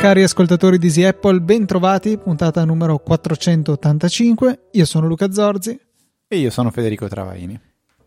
[0.00, 4.68] Cari ascoltatori di Easy Apple, ben trovati, puntata numero 485.
[4.72, 5.78] Io sono Luca Zorzi.
[6.26, 7.60] E io sono Federico Travaini.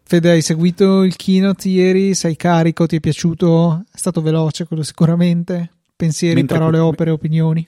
[0.03, 2.15] Fede, hai seguito il keynote ieri?
[2.15, 2.87] Sei carico?
[2.87, 3.85] Ti è piaciuto?
[3.91, 5.71] È stato veloce quello sicuramente?
[5.95, 7.65] Pensieri, mentre parole, cu- opere, opinioni?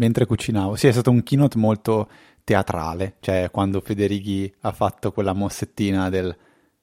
[0.00, 0.76] Mentre cucinavo.
[0.76, 2.08] Sì, è stato un keynote molto
[2.42, 3.16] teatrale.
[3.20, 6.34] Cioè, quando Federighi ha fatto quella mossettina del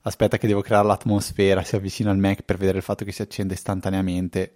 [0.02, 3.22] aspetta che devo creare l'atmosfera, si avvicina al Mac per vedere il fatto che si
[3.22, 4.56] accende istantaneamente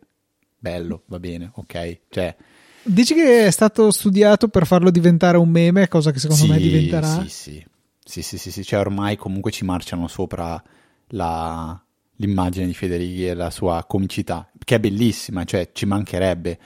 [0.58, 2.00] bello, va bene, ok.
[2.08, 2.36] Cioè,
[2.84, 6.58] Dici che è stato studiato per farlo diventare un meme, cosa che secondo sì, me
[6.58, 7.22] diventerà.
[7.22, 7.66] Sì, sì,
[8.04, 10.62] sì, sì, sì, sì, cioè ormai comunque ci marciano sopra
[11.10, 11.80] la,
[12.16, 16.60] l'immagine di Federighi e la sua comicità, che è bellissima, cioè ci mancherebbe.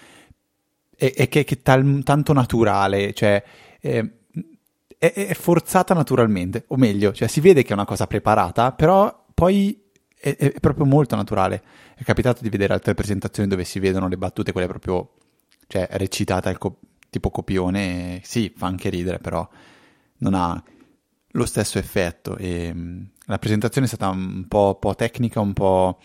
[0.97, 3.43] E, e che, è tal, tanto naturale, cioè
[3.79, 4.05] è,
[4.97, 9.25] è, è, forzata naturalmente, o meglio, cioè si vede che è una cosa preparata, però
[9.33, 9.83] poi
[10.17, 11.61] è, è proprio molto naturale.
[11.95, 15.13] È capitato di vedere altre presentazioni dove si vedono le battute, quelle proprio,
[15.67, 19.47] cioè, recitate co- tipo copione, sì, fa anche ridere, però
[20.19, 20.61] non ha
[21.31, 22.37] lo stesso effetto.
[22.37, 25.99] E, mh, la presentazione è stata un po', po tecnica, un po',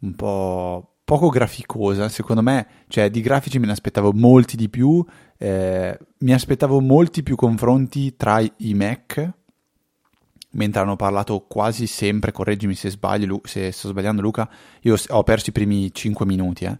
[0.00, 5.04] un po' poco graficosa, secondo me, cioè di grafici me ne aspettavo molti di più,
[5.38, 9.32] eh, mi aspettavo molti più confronti tra i Mac,
[10.50, 15.50] mentre hanno parlato quasi sempre, correggimi se sbaglio, se sto sbagliando Luca, io ho perso
[15.50, 16.78] i primi 5 minuti, eh.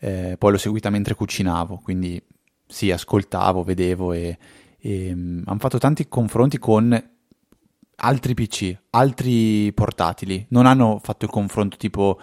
[0.00, 2.20] Eh, poi l'ho seguita mentre cucinavo, quindi
[2.66, 4.36] sì, ascoltavo, vedevo e,
[4.76, 7.00] e um, hanno fatto tanti confronti con
[8.00, 12.20] altri PC, altri portatili, non hanno fatto il confronto tipo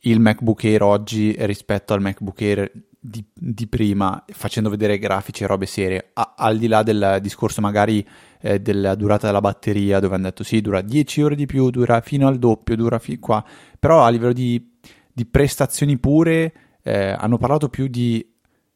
[0.00, 5.46] il MacBook Air oggi rispetto al MacBook Air di, di prima, facendo vedere grafici e
[5.46, 8.06] robe serie, a, al di là del discorso magari
[8.40, 12.00] eh, della durata della batteria, dove hanno detto sì, dura 10 ore di più, dura
[12.00, 13.44] fino al doppio, dura fin qua,
[13.78, 14.76] però a livello di,
[15.12, 16.52] di prestazioni pure
[16.82, 18.24] eh, hanno parlato più di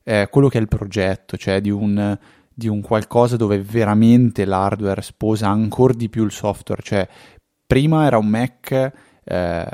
[0.03, 2.19] eh, quello che è il progetto, cioè di un,
[2.59, 7.06] di un qualcosa dove veramente l'hardware sposa ancora di più il software, cioè
[7.67, 9.67] prima era un Mac eh,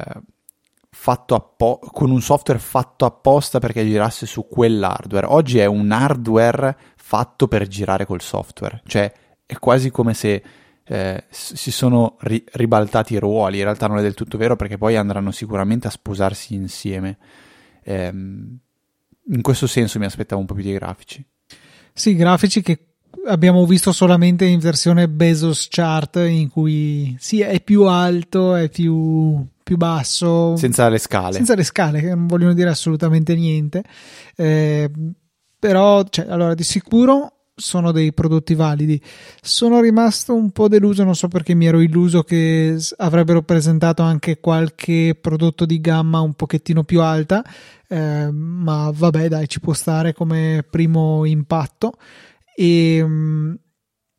[0.90, 5.26] fatto appo- con un software fatto apposta perché girasse su quell'hardware.
[5.26, 9.12] Oggi è un hardware fatto per girare col software, cioè
[9.46, 10.42] è quasi come se
[10.82, 13.58] eh, si sono ri- ribaltati i ruoli.
[13.58, 17.16] In realtà non è del tutto vero perché poi andranno sicuramente a sposarsi insieme.
[17.84, 21.24] Eh, in questo senso mi aspettavo un po' più di grafici.
[21.92, 22.78] Sì, grafici che
[23.26, 29.44] abbiamo visto solamente in versione Bezos chart in cui sì, è più alto, è più,
[29.62, 30.56] più basso.
[30.56, 31.34] Senza le scale.
[31.34, 33.82] Senza le scale, che non vogliono dire assolutamente niente.
[34.34, 34.90] Eh,
[35.58, 39.00] però, cioè, allora, di sicuro sono dei prodotti validi.
[39.40, 44.40] Sono rimasto un po' deluso, non so perché mi ero illuso che avrebbero presentato anche
[44.40, 47.44] qualche prodotto di gamma un pochettino più alta,
[47.88, 51.94] eh, ma vabbè, dai, ci può stare come primo impatto.
[52.54, 53.54] E, mm,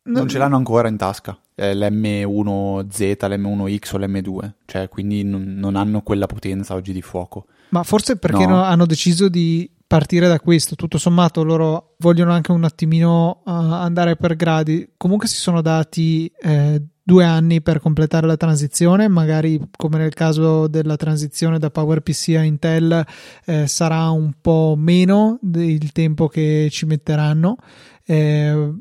[0.06, 1.38] non ce l'hanno ancora in tasca.
[1.56, 7.46] l'M1Z, l'M1X o l'M2, cioè quindi non, non, hanno quella potenza oggi di fuoco.
[7.70, 8.62] Ma forse perché no.
[8.62, 10.74] hanno deciso di partire da questo.
[10.74, 14.94] Tutto sommato, loro vogliono anche un attimino uh, andare per gradi.
[14.96, 19.06] Comunque si sono dati eh, due anni per completare la transizione.
[19.06, 23.06] Magari, come nel caso della transizione da PowerPC a Intel,
[23.44, 27.58] eh, sarà un po' meno del tempo che ci metteranno.
[28.04, 28.72] Eh,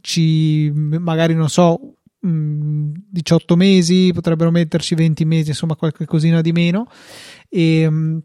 [0.00, 6.52] ci magari non so 18 mm, mesi, potrebbero metterci 20 mesi, insomma qualche cosina di
[6.52, 6.86] meno.
[7.48, 8.18] E, mm,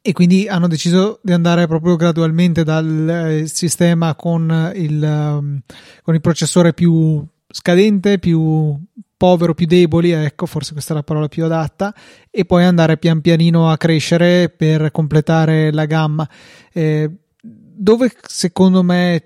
[0.00, 5.60] e quindi hanno deciso di andare proprio gradualmente dal eh, sistema con il, um,
[6.02, 8.78] con il processore più scadente, più
[9.16, 11.94] povero, più deboli, ecco, forse questa è la parola più adatta,
[12.30, 16.28] e poi andare pian pianino a crescere per completare la gamma.
[16.72, 17.10] Eh,
[17.40, 19.22] dove secondo me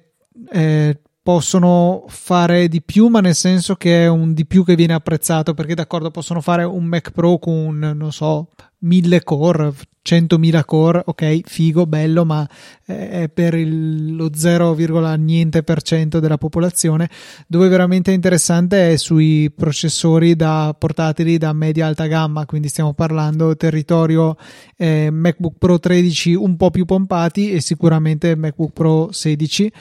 [0.52, 4.94] eh, possono fare di più, ma nel senso che è un di più che viene
[4.94, 9.72] apprezzato, perché d'accordo possono fare un Mac Pro con, non so, 1000 core,
[10.02, 12.48] 100.000 core, ok, figo, bello, ma
[12.84, 14.74] è per il, lo 0,
[15.16, 17.08] niente per cento della popolazione.
[17.46, 22.94] Dove veramente è interessante è sui processori da portatili da media alta gamma, quindi stiamo
[22.94, 24.36] parlando territorio
[24.76, 29.72] eh, MacBook Pro 13 un po' più pompati e sicuramente MacBook Pro 16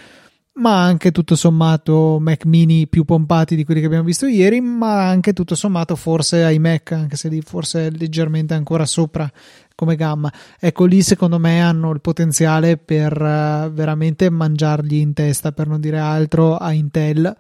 [0.59, 5.07] ma anche tutto sommato Mac mini più pompati di quelli che abbiamo visto ieri, ma
[5.07, 9.29] anche tutto sommato forse iMac, anche se lì forse leggermente ancora sopra
[9.73, 10.31] come gamma.
[10.59, 15.79] Ecco lì secondo me hanno il potenziale per uh, veramente mangiargli in testa, per non
[15.79, 17.35] dire altro, a Intel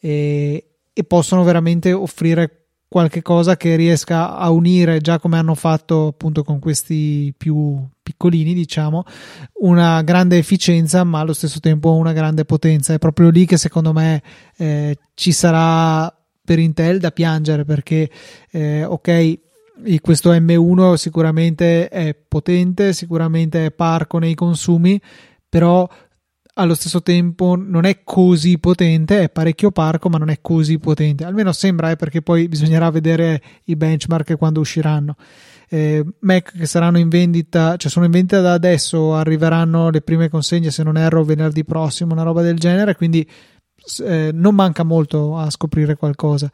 [0.00, 2.61] e, e possono veramente offrire
[2.92, 8.52] qualche cosa che riesca a unire già come hanno fatto appunto con questi più piccolini
[8.52, 9.04] diciamo
[9.62, 12.92] una grande efficienza ma allo stesso tempo una grande potenza.
[12.92, 14.22] È proprio lì che secondo me
[14.58, 18.10] eh, ci sarà per Intel da piangere perché
[18.50, 19.38] eh, ok
[20.02, 25.00] questo M1 sicuramente è potente sicuramente è parco nei consumi
[25.48, 25.88] però
[26.54, 31.24] allo stesso tempo non è così potente, è parecchio parco, ma non è così potente.
[31.24, 35.16] Almeno sembra, eh, perché poi bisognerà vedere i benchmark quando usciranno.
[35.68, 40.28] Eh, Mac che saranno in vendita, cioè sono in vendita da adesso, arriveranno le prime
[40.28, 43.26] consegne, se non erro, venerdì prossimo, una roba del genere, quindi
[44.04, 46.50] eh, non manca molto a scoprire qualcosa.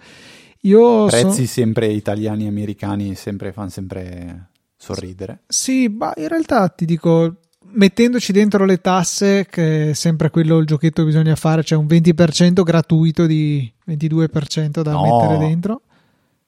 [0.62, 1.52] Io Prezzi so...
[1.52, 5.40] sempre italiani e americani sempre, fanno sempre sorridere.
[5.48, 7.38] Sì, ma in realtà ti dico
[7.72, 11.78] mettendoci dentro le tasse, che è sempre quello il giochetto che bisogna fare, c'è cioè
[11.78, 15.02] un 20% gratuito di 22% da no.
[15.02, 15.82] mettere dentro.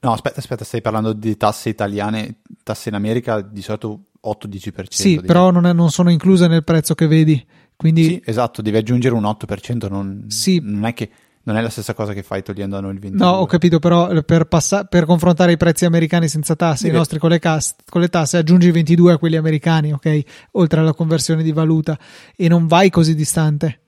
[0.01, 4.85] No, aspetta, aspetta, stai parlando di tasse italiane, tasse in America di solito 8-10%.
[4.89, 5.27] Sì, di...
[5.27, 7.45] però non, è, non, sono incluse nel prezzo che vedi.
[7.77, 8.05] Quindi...
[8.05, 10.61] Sì, esatto, devi aggiungere un 8%, non, sì.
[10.63, 11.11] non è che
[11.43, 13.25] non è la stessa cosa che fai togliendo a noi il 22.
[13.25, 17.19] No, ho capito, però per, passa- per confrontare i prezzi americani senza tasse, i nostri
[17.19, 20.23] con le, cas- con le, tasse, aggiungi i 22 a quelli americani, ok?
[20.53, 21.99] Oltre alla conversione di valuta
[22.37, 23.81] e non vai così distante.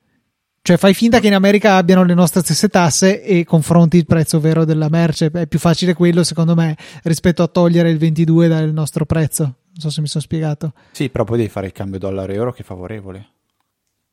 [0.65, 4.39] Cioè fai finta che in America abbiano le nostre stesse tasse e confronti il prezzo
[4.39, 5.29] vero della merce.
[5.29, 9.43] È più facile quello, secondo me, rispetto a togliere il 22 dal nostro prezzo.
[9.43, 10.71] Non so se mi sono spiegato.
[10.91, 13.32] Sì, però poi devi fare il cambio dollaro-euro che è favorevole.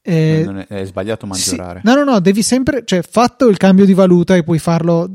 [0.03, 1.81] Eh, è, è, sbagliato maggiorare.
[1.85, 5.09] Sì, no, no, no, devi sempre, cioè, fatto il cambio di valuta e puoi farlo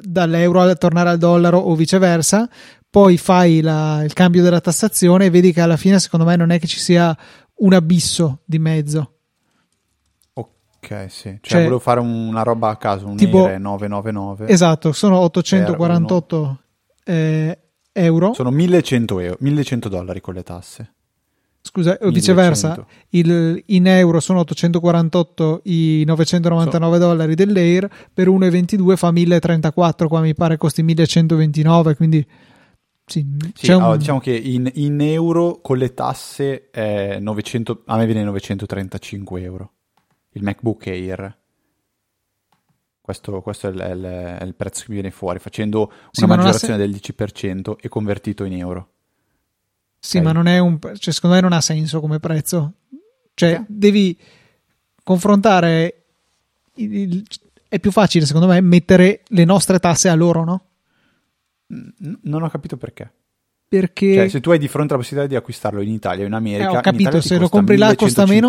[0.00, 2.48] dall'euro a tornare al dollaro o viceversa,
[2.90, 6.50] poi fai la, il cambio della tassazione e vedi che alla fine, secondo me, non
[6.50, 7.16] è che ci sia
[7.56, 9.14] un abisso di mezzo.
[10.34, 11.28] Ok, sì.
[11.28, 14.48] Cioè, cioè volevo fare una roba a caso, un tipo, 999.
[14.48, 16.62] Esatto, sono 848
[17.04, 17.58] eh,
[17.92, 18.34] euro.
[18.34, 20.94] Sono 1100 euro, 1100 dollari con le tasse
[21.62, 27.06] scusa, o viceversa, il, in euro sono 848 i 999 so.
[27.06, 32.26] dollari dell'Air, per 1,22 fa 1034, qua mi pare costi 1129, quindi
[33.06, 33.24] sì,
[33.54, 33.98] sì allora, un...
[33.98, 36.70] diciamo che in, in, euro con le tasse
[37.20, 39.72] 900, a me viene 935 euro
[40.32, 41.38] il MacBook Air.
[43.00, 45.96] Questo, questo è, il, è, il, è, il, prezzo che mi viene fuori, facendo una
[46.12, 46.80] sì, maggiorazione se...
[46.80, 48.88] del 10% e convertito in euro.
[50.04, 50.28] Sì, okay.
[50.28, 50.80] ma non è un.
[50.80, 52.72] Cioè, secondo me non ha senso come prezzo.
[53.34, 53.64] Cioè, okay.
[53.68, 54.18] devi
[55.04, 56.06] confrontare.
[56.74, 57.24] Il, il,
[57.68, 60.64] è più facile, secondo me, mettere le nostre tasse a loro, no?
[62.22, 63.10] non ho capito perché.
[63.68, 64.14] Perché.
[64.14, 66.72] Cioè, se tu hai di fronte la possibilità di acquistarlo in Italia o in America,
[66.72, 68.48] eh, ho capito, se lo compri là costa meno.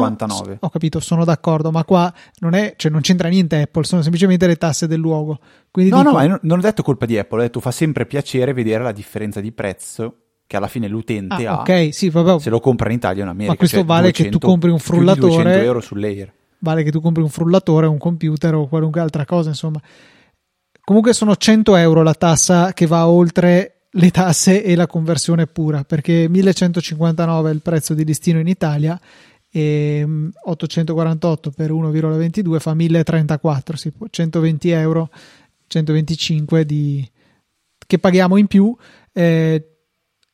[0.60, 4.48] Ho capito, sono d'accordo, ma qua non, è, cioè, non c'entra niente Apple, sono semplicemente
[4.48, 5.40] le tasse del luogo.
[5.70, 6.28] Quindi no, dico...
[6.28, 9.40] no, non ho detto colpa di Apple, ho detto fa sempre piacere vedere la differenza
[9.40, 12.40] di prezzo che alla fine l'utente ah, ha okay, sì, vabbè.
[12.40, 13.52] se lo compra in Italia o in America.
[13.52, 15.64] Ma questo cioè vale 200, che tu compri un frullatore.
[15.64, 16.34] euro sull'Air.
[16.60, 19.82] Vale che tu compri un frullatore, un computer o qualunque altra cosa, insomma.
[20.84, 25.84] Comunque sono 100 euro la tassa che va oltre le tasse e la conversione pura,
[25.84, 29.00] perché 1159 è il prezzo di listino in Italia
[29.50, 30.06] e
[30.46, 35.10] 848 mm, per 1,22 fa 1034, sì, 120 euro,
[35.68, 37.08] 125 di,
[37.86, 38.76] che paghiamo in più.
[39.12, 39.73] Eh,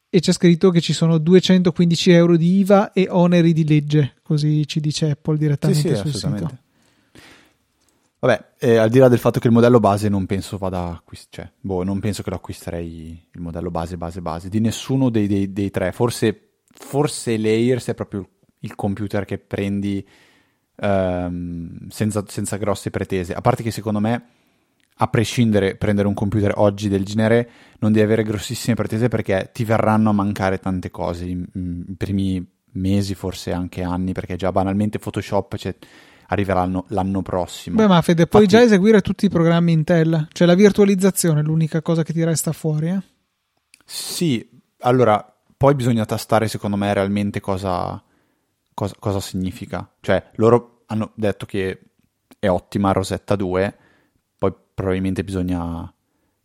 [0.09, 4.65] e c'è scritto che ci sono 215 euro di IVA e oneri di legge, così
[4.67, 6.57] ci dice Apple direttamente sì, sì, sul sito.
[8.21, 11.27] Vabbè, eh, al di là del fatto che il modello base non penso vada acquist-
[11.29, 15.27] cioè, boh, non penso che lo acquisterei il modello base, base, base, di nessuno dei,
[15.27, 18.27] dei, dei tre, forse, forse l'Air è proprio
[18.59, 20.05] il computer che prendi
[20.75, 24.25] ehm, senza, senza grosse pretese, a parte che secondo me
[25.01, 29.63] a prescindere prendere un computer oggi del genere non devi avere grossissime pretese perché ti
[29.63, 31.45] verranno a mancare tante cose i
[31.97, 35.75] primi mesi forse anche anni perché già banalmente Photoshop cioè,
[36.27, 37.77] arriverà l'anno, l'anno, prossimo.
[37.77, 41.81] Beh ma Fede puoi già eseguire tutti i programmi Intel cioè la virtualizzazione è l'unica
[41.81, 43.01] cosa che ti resta fuori eh?
[43.85, 44.47] sì
[44.79, 48.01] allora poi bisogna tastare secondo me realmente cosa,
[48.73, 49.89] cosa, cosa significa.
[49.99, 51.81] Cioè loro hanno detto che
[52.39, 53.77] è ottima Rosetta 2
[54.73, 55.93] probabilmente bisogna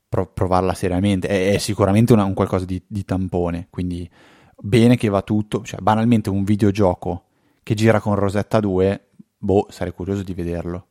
[0.08, 1.28] pro- provarla seriamente.
[1.28, 4.08] È, è sicuramente una, un qualcosa di, di, tampone, quindi
[4.56, 7.24] bene che va tutto, cioè banalmente un videogioco
[7.62, 9.08] che gira con Rosetta 2,
[9.38, 10.88] boh, sarei curioso di vederlo.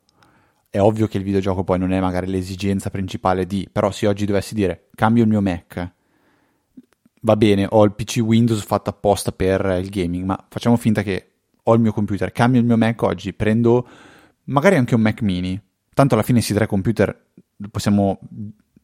[0.68, 4.26] È ovvio che il videogioco poi non è magari l'esigenza principale di, però se oggi
[4.26, 5.92] dovessi dire cambio il mio Mac,
[7.20, 11.28] va bene, ho il PC Windows fatto apposta per il gaming, ma facciamo finta che
[11.62, 13.86] ho il mio computer, cambio il mio Mac oggi, prendo
[14.44, 15.60] magari anche un Mac mini,
[15.94, 17.16] tanto alla fine si tre computer
[17.70, 18.18] possiamo,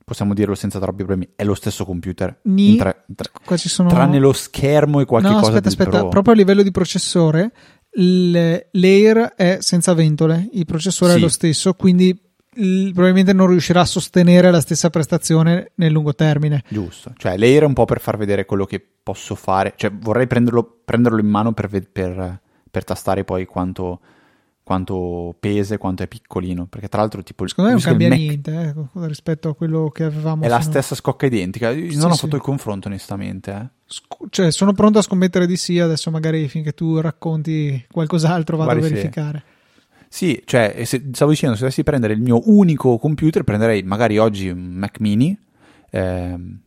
[0.05, 2.41] possiamo dirlo senza troppi problemi, è lo stesso computer.
[2.45, 2.77] Ni,
[3.45, 3.89] qua ci sono...
[3.89, 6.09] Tranne lo schermo e qualche no, cosa aspetta, aspetta, Pro.
[6.09, 7.53] proprio a livello di processore,
[7.93, 11.19] l'Air è senza ventole, il processore Sì.
[11.19, 12.19] è lo stesso, quindi
[12.55, 16.63] il- probabilmente non riuscirà a sostenere la stessa prestazione nel lungo termine.
[16.69, 20.27] Giusto, cioè l'Air è un po' per far vedere quello che posso fare, cioè vorrei
[20.27, 22.41] prenderlo, prenderlo in mano per, per-
[22.71, 24.01] per tastare poi quanto,
[24.71, 28.09] quanto pesa e quanto è piccolino, perché tra l'altro tipo il- Secondo me non cambia
[28.09, 30.45] Mac niente eh, rispetto a quello che avevamo.
[30.45, 32.21] è la fino- stessa scocca identica, io Sì, non ho sì.
[32.21, 33.67] fatto il confronto onestamente, eh.
[33.87, 35.81] Scu- Cioè, sono pronto a scommettere di sì.
[35.81, 38.95] Adesso, magari finché tu racconti qualcos'altro, vado Guardi, a sì.
[38.95, 39.43] verificare.
[40.09, 44.19] Sì, cioè, e se- stavo dicendo, se dovessi prendere il mio unico computer, prenderei magari
[44.19, 45.37] oggi un Mac mini,
[45.91, 46.61] ehm,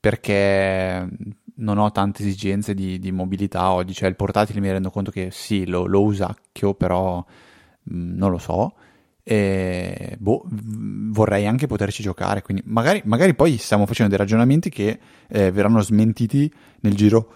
[0.00, 1.08] perché
[1.56, 5.28] non ho tante esigenze di, di mobilità oggi, cioè il portatile mi rendo conto che
[5.30, 8.74] sì, lo, lo usacchio, però mh, non lo so.
[9.22, 14.98] E, boh, vorrei anche poterci giocare, quindi magari, magari poi stiamo facendo dei ragionamenti che
[15.28, 17.32] eh, verranno smentiti nel giro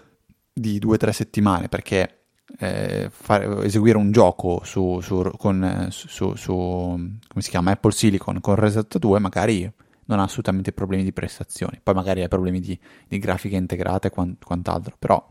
[0.53, 2.19] di due o tre settimane, perché
[2.59, 8.39] eh, fare- eseguire un gioco su, su- con, su- su- come si chiama Apple Silicon
[8.41, 9.71] con Reset 2 magari
[10.09, 14.11] non ha assolutamente problemi di prestazioni poi magari ha problemi di, di grafica integrata e
[14.11, 15.29] quan- quant'altro però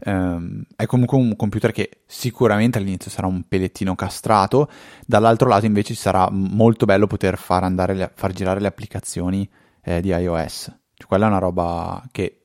[0.00, 4.68] ehm, è comunque un computer che sicuramente all'inizio sarà un pelettino castrato
[5.06, 9.48] dall'altro lato invece sarà molto bello poter far, andare far girare le applicazioni
[9.82, 12.42] eh, di iOS Cioè, quella è una roba che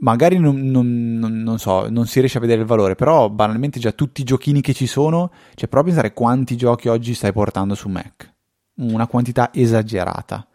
[0.00, 3.80] magari non, non- non- non so, non si riesce a vedere il valore, però banalmente
[3.80, 7.32] già tutti i giochini che ci sono, cioè prova a pensare quanti giochi oggi stai
[7.32, 8.33] portando su Mac.
[8.76, 10.46] Una quantità esagerata.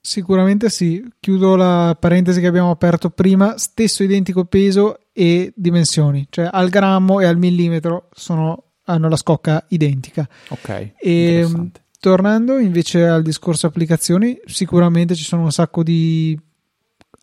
[0.00, 1.04] Sicuramente sì.
[1.20, 3.58] Chiudo la parentesi che abbiamo aperto prima.
[3.58, 9.64] Stesso identico peso e dimensioni, cioè al grammo e al millimetro sono- hanno la scocca
[9.68, 10.26] identica.
[10.48, 10.92] Ok, E
[11.40, 11.82] interessante.
[12.00, 16.38] tornando invece al discorso applicazioni, sicuramente ci sono un sacco di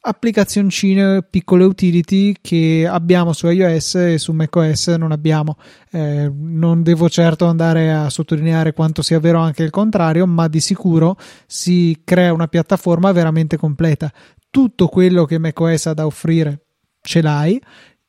[0.07, 5.57] applicazioncine, piccole utility che abbiamo su iOS e su macOS non abbiamo.
[5.91, 10.59] Eh, non devo certo andare a sottolineare quanto sia vero anche il contrario, ma di
[10.59, 14.11] sicuro si crea una piattaforma veramente completa.
[14.51, 16.65] Tutto quello che macOS ha da offrire
[17.01, 17.59] ce l'hai,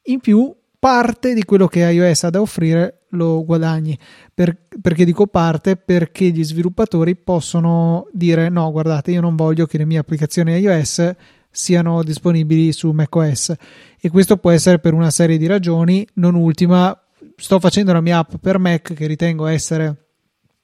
[0.04, 3.98] in più parte di quello che iOS ha da offrire lo guadagni.
[4.34, 5.76] Per- perché dico parte?
[5.76, 11.14] Perché gli sviluppatori possono dire no, guardate, io non voglio che le mie applicazioni iOS
[11.56, 13.54] siano disponibili su macOS
[13.98, 16.96] e questo può essere per una serie di ragioni, non ultima,
[17.34, 20.08] sto facendo la mia app per Mac che ritengo essere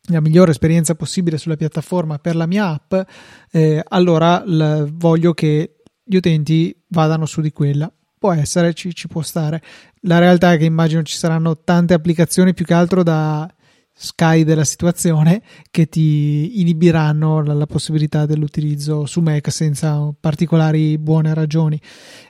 [0.09, 2.95] la migliore esperienza possibile sulla piattaforma per la mia app,
[3.53, 7.91] eh, allora l- voglio che gli utenti vadano su di quella.
[8.19, 9.63] Può essere, ci, ci può stare.
[10.03, 13.53] La realtà è che immagino ci saranno tante applicazioni più che altro da
[13.95, 21.35] Sky della situazione che ti inibiranno la, la possibilità dell'utilizzo su Mac senza particolari buone
[21.35, 21.81] ragioni.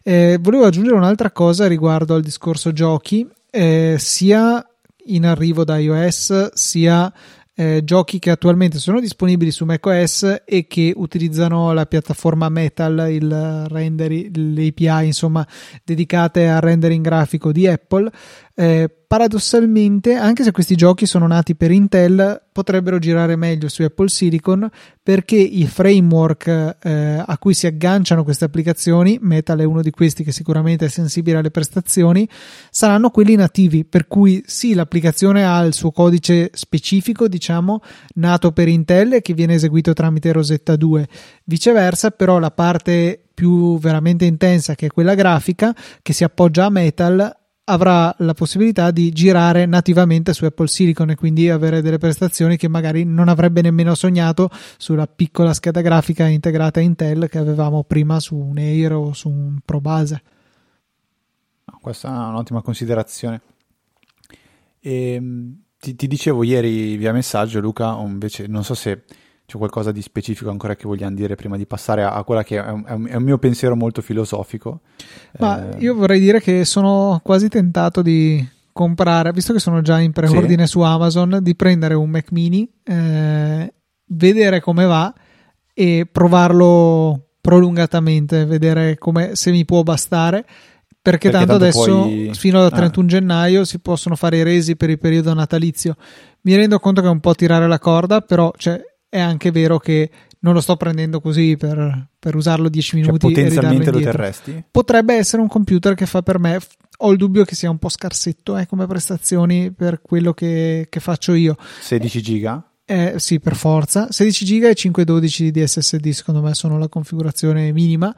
[0.02, 4.66] Eh, volevo aggiungere un'altra cosa riguardo al discorso giochi, eh, sia
[5.06, 7.12] in arrivo da iOS sia
[7.54, 13.66] eh, giochi che attualmente sono disponibili su macOS e che utilizzano la piattaforma Metal, il
[13.68, 15.46] render, le API insomma
[15.84, 18.10] dedicate al rendering grafico di Apple.
[18.54, 24.08] Eh, paradossalmente, anche se questi giochi sono nati per Intel, potrebbero girare meglio su Apple
[24.08, 24.68] Silicon
[25.02, 30.22] perché i framework eh, a cui si agganciano queste applicazioni, Metal è uno di questi
[30.22, 32.28] che sicuramente è sensibile alle prestazioni,
[32.70, 37.80] saranno quelli nativi, per cui sì, l'applicazione ha il suo codice specifico, diciamo,
[38.14, 41.08] nato per Intel e che viene eseguito tramite Rosetta 2.
[41.44, 46.70] Viceversa, però la parte più veramente intensa, che è quella grafica, che si appoggia a
[46.70, 52.56] Metal, avrà la possibilità di girare nativamente su Apple Silicon e quindi avere delle prestazioni
[52.56, 58.18] che magari non avrebbe nemmeno sognato sulla piccola scheda grafica integrata Intel che avevamo prima
[58.18, 60.22] su un Air o su un Pro base.
[61.80, 63.40] Questa è un'ottima considerazione.
[64.80, 65.22] E,
[65.78, 69.04] ti, ti dicevo ieri via messaggio, Luca, invece non so se
[69.52, 72.56] c'è qualcosa di specifico ancora che vogliamo dire prima di passare a, a quella che
[72.56, 74.80] è un, è un- mio pensiero molto filosofico.
[75.40, 80.00] Ma Eh, io vorrei dire che sono quasi tentato di comprare, visto che sono già
[80.00, 83.72] in preordine su Amazon, di prendere un Mac mini, eh,
[84.06, 85.12] vedere come va
[85.74, 90.46] e provarlo prolungatamente, vedere come, se mi può bastare.
[91.02, 92.76] Perché, Perché tanto, tanto adesso puoi- fino al ah.
[92.76, 95.96] 31 gennaio si possono fare i resi per il periodo natalizio.
[96.42, 98.80] Mi rendo conto che è un po' tirare la corda, però cioè,
[99.12, 103.26] è anche vero che non lo sto prendendo così per, per usarlo 10 Cioè, minuti
[103.26, 104.64] e potenzialmente lo terresti?
[104.70, 106.58] Potrebbe essere un computer che fa per me.
[107.00, 111.00] Ho il dubbio che sia un po' scarsetto eh, come prestazioni per quello che, che
[111.00, 111.56] faccio io.
[111.80, 112.66] 16 giga?
[112.86, 114.10] Eh, sì, per forza.
[114.10, 118.16] 16 giga e 512 di SSD, secondo me, sono la configurazione minima.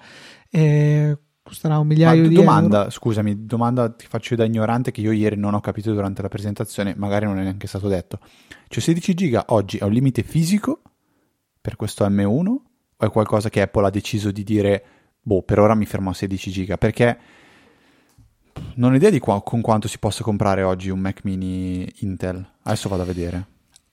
[0.49, 2.91] Eh, costerà un Ma migliaio di domanda, euro.
[2.91, 6.95] scusami, domanda ti faccio da ignorante che io ieri non ho capito durante la presentazione,
[6.97, 8.19] magari non è neanche stato detto.
[8.67, 10.81] Cioè 16 giga oggi è un limite fisico
[11.61, 12.63] per questo M1 o
[12.97, 14.85] è qualcosa che Apple ha deciso di dire,
[15.21, 16.79] boh, per ora mi fermo a 16 giga?
[16.79, 17.19] Perché
[18.77, 22.45] non ho idea di qua- con quanto si possa comprare oggi un Mac mini Intel.
[22.63, 23.47] Adesso vado a vedere.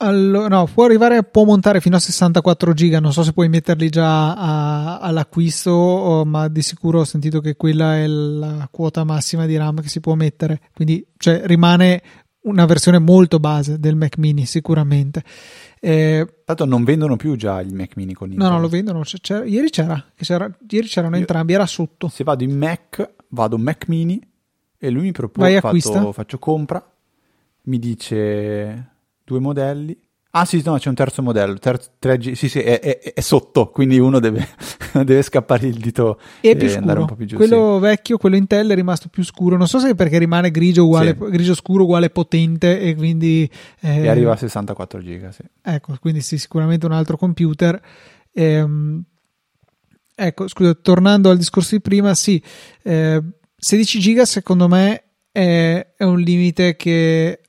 [0.04, 3.00] Allora, no, può arrivare, può montare fino a 64 giga.
[3.00, 7.98] Non so se puoi metterli già a- all'acquisto, ma di sicuro ho sentito che quella
[7.98, 10.60] è la quota massima di RAM che si può mettere.
[10.74, 12.02] Quindi, cioè, rimane
[12.44, 15.24] una versione molto base del Mac mini, sicuramente.
[15.80, 18.48] Eh, Tanto non vendono più già il Mac mini con Intel.
[18.48, 19.02] no, no, lo vendono.
[19.04, 22.08] c'era- ieri c'era, c'era- ieri c'erano Io- entrambi, era sotto.
[22.08, 24.20] Se vado in Mac, vado Mac mini
[24.80, 25.92] e lui mi Vai, propone, acquista.
[25.94, 26.84] faccio, faccio compra,
[27.66, 28.91] mi dice
[29.32, 29.98] due modelli.
[30.34, 33.68] Ah sì, no, c'è un terzo modello, terzo, 3G, sì sì, è, è- è sotto,
[33.70, 34.48] quindi uno deve,
[35.04, 37.36] deve scappare il dito E e andare un po' più giù.
[37.36, 39.58] quello vecchio, quello Intel è rimasto più scuro.
[39.58, 41.30] Non so se perché rimane grigio uguale, Sì.
[41.32, 43.86] grigio scuro uguale potente e quindi sì.
[43.88, 45.42] eh, E arriva a 64 giga, sì.
[45.62, 47.82] Ecco, quindi sì, sicuramente un altro computer.
[48.32, 49.04] Ehm,
[50.16, 52.42] ecco, scusa, tornando al discorso di prima, sì,
[52.84, 53.22] eh,
[53.58, 57.41] 16 giga secondo me è, è un limite che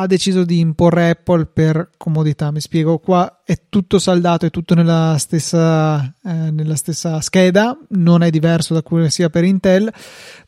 [0.00, 2.52] ha deciso di imporre Apple per comodità.
[2.52, 8.22] Mi spiego, qua è tutto saldato, è tutto nella stessa, eh, nella stessa scheda, non
[8.22, 9.92] è diverso da quello che sia per Intel,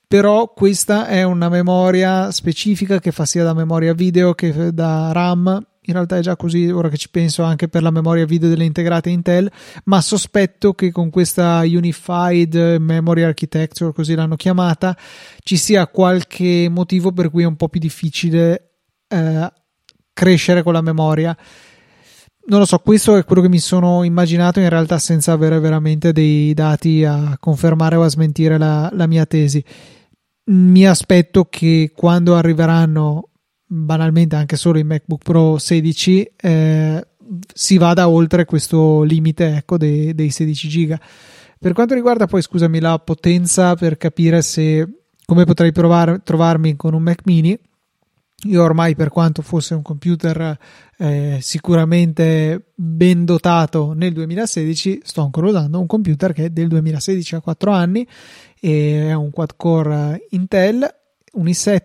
[0.06, 5.66] però questa è una memoria specifica che fa sia da memoria video che da RAM.
[5.82, 8.64] In realtà è già così, ora che ci penso, anche per la memoria video delle
[8.64, 9.50] integrate Intel,
[9.84, 14.96] ma sospetto che con questa Unified Memory Architecture, così l'hanno chiamata,
[15.42, 18.69] ci sia qualche motivo per cui è un po' più difficile
[19.10, 19.52] eh,
[20.12, 21.36] crescere con la memoria.
[22.46, 26.12] Non lo so, questo è quello che mi sono immaginato in realtà senza avere veramente
[26.12, 29.62] dei dati a confermare o a smentire la, la mia tesi.
[30.44, 33.28] Mi aspetto che quando arriveranno
[33.66, 37.06] banalmente anche solo i MacBook Pro 16 eh,
[37.54, 41.00] si vada oltre questo limite ecco, dei, dei 16 giga.
[41.58, 44.88] Per quanto riguarda poi, scusami, la potenza per capire se
[45.24, 47.56] come potrei provare, trovarmi con un Mac mini,
[48.44, 50.56] io ormai per quanto fosse un computer
[50.96, 57.34] eh, sicuramente ben dotato nel 2016 sto ancora usando un computer che è del 2016
[57.34, 58.06] a 4 anni
[58.58, 60.88] è un quad core Intel
[61.32, 61.84] un i7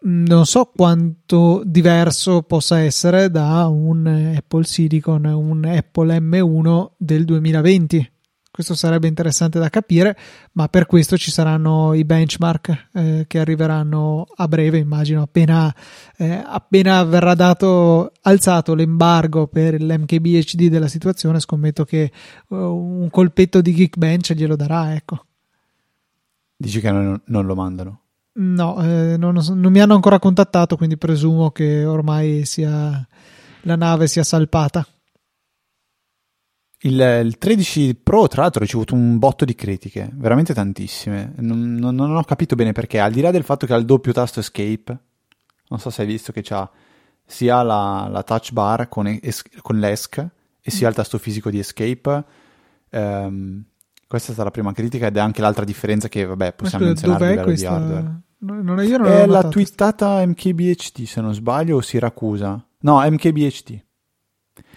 [0.00, 4.06] non so quanto diverso possa essere da un
[4.36, 8.10] Apple Silicon un Apple M1 del 2020
[8.58, 10.18] questo sarebbe interessante da capire,
[10.54, 15.72] ma per questo ci saranno i benchmark eh, che arriveranno a breve, immagino, appena,
[16.16, 22.10] eh, appena verrà dato alzato l'embargo per l'MKBHD della situazione, scommetto che
[22.48, 25.24] uh, un colpetto di Geekbench glielo darà, ecco.
[26.56, 28.00] Dici che non, non lo mandano.
[28.32, 33.06] No, eh, non, non mi hanno ancora contattato, quindi presumo che ormai sia
[33.60, 34.84] la nave sia salpata.
[36.82, 41.32] Il, il 13 Pro, tra l'altro, ha ricevuto un botto di critiche, veramente tantissime.
[41.38, 43.84] Non, non- non ho capito bene perché, al di là del fatto che ha il
[43.84, 44.98] doppio tasto escape,
[45.68, 46.70] non so se hai visto che c'ha
[47.24, 50.24] sia la, la touch bar con, es- con l'ESC
[50.62, 52.24] e sia il tasto fisico di escape.
[52.90, 53.64] Ehm,
[54.06, 56.86] questa è stata la prima critica ed è anche l'altra differenza che, vabbè, Ma possiamo
[56.86, 57.68] scusa, menzionare a questa?
[57.68, 58.20] di hardware.
[58.40, 59.48] No, non è, io non È la notato.
[59.48, 62.64] twittata MKBHD, se non sbaglio, o Siracusa?
[62.82, 63.84] No, MKBHD.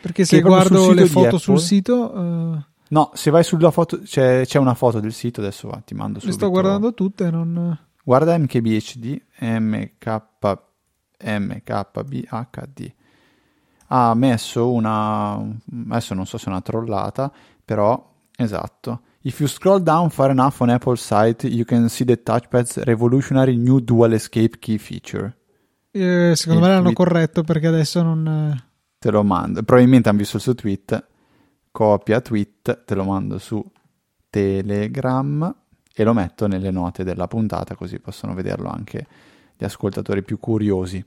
[0.01, 2.13] Perché se sul guardo le foto sul Apple- sito,
[2.55, 5.93] eh, No, se vai sulla foto, c'è, c'è una foto del sito, adesso va, ti
[5.93, 6.37] mando le subito.
[6.39, 7.29] sto guardando tutte.
[7.31, 7.77] Non...
[8.03, 10.21] Guarda MKBHD, MK,
[11.23, 12.93] MKBHD.
[13.93, 15.33] Ha messo una,
[15.89, 17.31] adesso non so se è una trollata,
[17.63, 19.01] però, esatto.
[19.21, 23.55] If you scroll down far enough on Apple site, you can see the touchpad's revolutionary
[23.55, 25.35] new dual escape key feature.
[25.91, 28.63] Eh, secondo Il me l'hanno tweet- corretto perché adesso non.
[29.01, 29.63] Te lo mando.
[29.63, 31.07] Probabilmente hanno visto il suo tweet.
[31.71, 33.65] Copia tweet, te lo mando su
[34.29, 35.55] Telegram
[35.91, 39.07] e lo metto nelle note della puntata, così possono vederlo anche
[39.57, 41.03] gli ascoltatori più curiosi.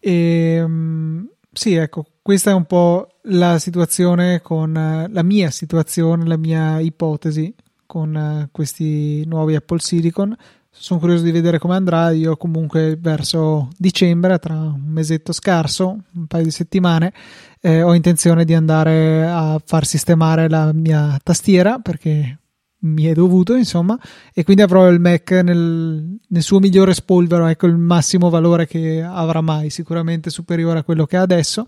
[0.00, 6.36] E, mm, sì, ecco, questa è un po' la situazione con la mia situazione, la
[6.36, 7.54] mia ipotesi
[7.86, 10.36] con eh, questi nuovi Apple Silicon.
[10.70, 12.10] Sono curioso di vedere come andrà.
[12.10, 17.12] Io comunque verso dicembre, tra un mesetto scarso, un paio di settimane,
[17.60, 22.38] eh, ho intenzione di andare a far sistemare la mia tastiera perché
[22.82, 23.98] mi è dovuto, insomma,
[24.32, 29.02] e quindi avrò il Mac nel, nel, suo migliore spolvero, ecco il massimo valore che
[29.02, 31.66] avrà mai, sicuramente superiore a quello che ha adesso.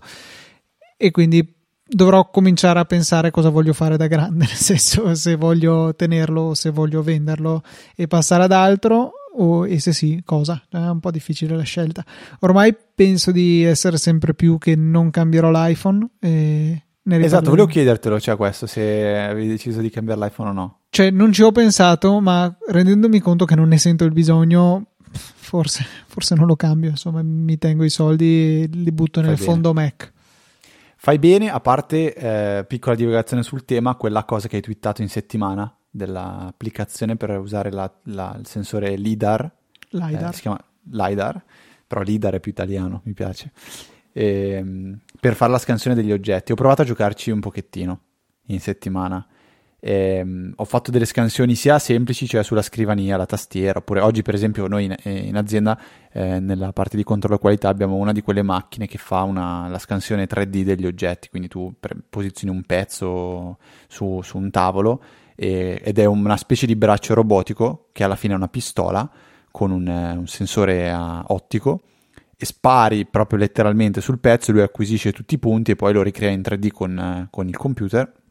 [0.97, 1.62] E quindi
[1.93, 6.69] dovrò cominciare a pensare cosa voglio fare da grande, nel senso se voglio tenerlo, se
[6.69, 7.63] voglio venderlo
[7.95, 10.61] e passare ad altro o, e se sì, cosa?
[10.69, 12.03] È un po' difficile la scelta.
[12.39, 16.07] Ormai penso di essere sempre più che non cambierò l'iPhone.
[17.05, 20.79] Esatto, volevo chiedertelo, cioè questo, se avevi deciso di cambiare l'iPhone o no.
[20.89, 25.83] Cioè, non ci ho pensato, ma rendendomi conto che non ne sento il bisogno, forse,
[26.07, 26.91] forse non lo cambio.
[26.91, 29.95] Insomma, mi tengo i soldi e li butto nel Fai fondo bene.
[29.97, 30.12] Mac.
[31.05, 35.09] Fai bene, a parte eh, piccola divulgazione sul tema, quella cosa che hai twittato in
[35.09, 39.51] settimana dell'applicazione per usare la, la, il sensore LIDAR.
[39.89, 40.29] LIDAR.
[40.29, 41.43] Eh, si chiama LIDAR,
[41.85, 43.51] però LIDAR è più italiano, mi piace.
[44.13, 46.53] E, ehm, per fare la scansione degli oggetti.
[46.53, 47.99] Ho provato a giocarci un pochettino
[48.45, 49.27] in settimana
[49.85, 54.33] eh, ho fatto delle scansioni sia semplici, cioè sulla scrivania, la tastiera, oppure oggi per
[54.33, 55.77] esempio noi in, eh, in azienda
[56.13, 59.79] eh, nella parte di controllo qualità abbiamo una di quelle macchine che fa una, la
[59.79, 63.57] scansione 3D degli oggetti, quindi tu pre- posizioni un pezzo
[63.89, 65.03] su, su un tavolo
[65.35, 69.09] e, ed è una specie di braccio robotico che alla fine è una pistola
[69.51, 71.81] con un, eh, un sensore uh, ottico
[72.37, 76.31] e spari proprio letteralmente sul pezzo, lui acquisisce tutti i punti e poi lo ricrea
[76.31, 78.21] in 3D con, con il computer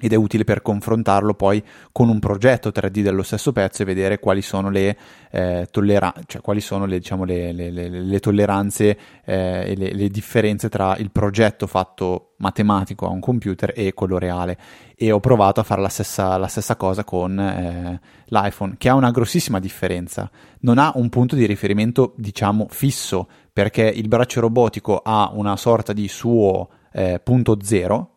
[0.00, 4.18] ed è utile per confrontarlo poi con un progetto 3D dello stesso pezzo e vedere
[4.18, 4.96] quali sono le,
[5.30, 10.96] eh, tollera- cioè quali sono le, diciamo, le, le tolleranze eh, e le, differenze tra
[10.96, 14.58] il progetto fatto matematico a un computer e quello reale.
[14.96, 18.94] E ho provato a fare la stessa, la stessa cosa con eh, l'iPhone che ha
[18.94, 20.28] una grossissima differenza.
[20.60, 25.92] Non ha un punto di riferimento diciamo fisso perché il braccio robotico ha una sorta
[25.92, 28.13] di suo eh, punto zero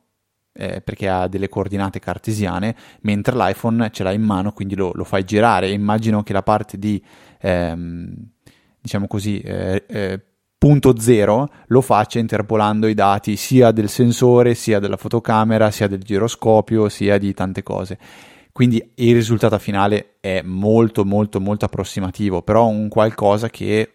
[0.57, 5.03] eh, perché ha delle coordinate cartesiane, mentre l'iPhone ce l'ha in mano, quindi lo, lo
[5.03, 5.69] fai girare.
[5.69, 7.01] Immagino che la parte di,
[7.39, 8.13] ehm,
[8.81, 10.21] diciamo così, eh, eh,
[10.57, 16.01] punto zero lo faccia interpolando i dati sia del sensore, sia della fotocamera, sia del
[16.01, 17.97] giroscopio, sia di tante cose.
[18.51, 23.91] Quindi il risultato finale è molto molto molto approssimativo, però un qualcosa che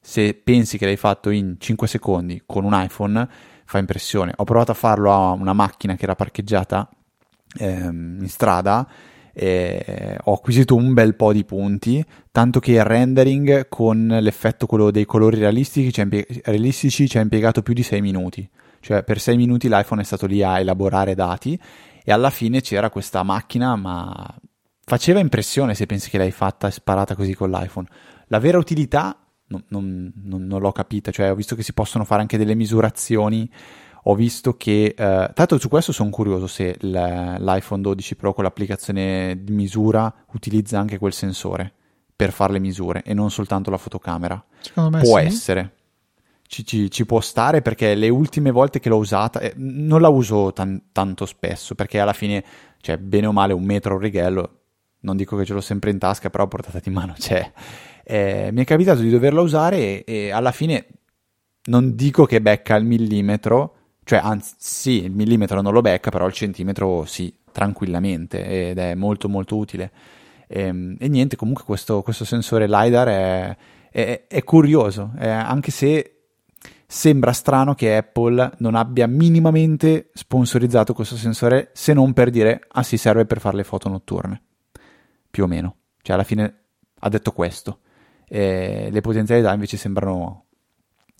[0.00, 3.28] se pensi che l'hai fatto in 5 secondi con un iPhone
[3.64, 4.32] fa impressione.
[4.36, 6.88] Ho provato a farlo a una macchina che era parcheggiata
[7.58, 8.88] ehm, in strada
[9.36, 14.92] e ho acquisito un bel po' di punti, tanto che il rendering con l'effetto quello
[14.92, 18.48] dei colori realistici ci, ha impie- realistici ci ha impiegato più di 6 minuti.
[18.78, 21.58] Cioè per 6 minuti l'iPhone è stato lì a elaborare dati
[22.04, 24.36] e alla fine c'era questa macchina, ma
[24.84, 27.88] faceva impressione se pensi che l'hai fatta e sparata così con l'iPhone.
[28.28, 30.12] La vera utilità non, non,
[30.46, 33.50] non, l'ho capita, cioè ho visto che si possono fare anche delle misurazioni,
[34.04, 38.44] ho visto che, eh, tra l'altro su questo sono curioso se l'iPhone 12 Pro con
[38.44, 41.72] l'applicazione di misura utilizza anche quel sensore
[42.16, 44.42] per fare le misure e non soltanto la fotocamera.
[44.60, 45.24] Secondo me può sì.
[45.24, 45.72] essere.
[46.46, 50.08] Ci, ci, ci, può stare perché le ultime volte che l'ho usata eh, non la
[50.08, 52.44] uso tan, tanto spesso perché alla fine,
[52.80, 54.63] cioè, bene o male, un metro un righello,
[55.04, 57.52] non dico che ce l'ho sempre in tasca, però a portata di mano c'è.
[58.02, 60.86] Eh, mi è capitato di doverla usare e, e, alla fine
[61.66, 66.26] non dico che becca il millimetro, cioè anzi sì, il millimetro non lo becca, però
[66.26, 69.90] il centimetro sì, tranquillamente ed è molto molto utile.
[70.46, 73.56] E, ehm, e niente, comunque questo, questo, sensore LiDAR è,
[73.90, 76.10] è, è curioso, anche se
[76.86, 82.82] sembra strano che Apple non abbia minimamente sponsorizzato questo sensore se non per dire ah
[82.82, 84.42] sì serve per fare le foto notturne
[85.34, 86.60] più o meno cioè alla fine
[87.00, 87.80] ha detto questo
[88.28, 90.44] eh, le potenzialità invece sembrano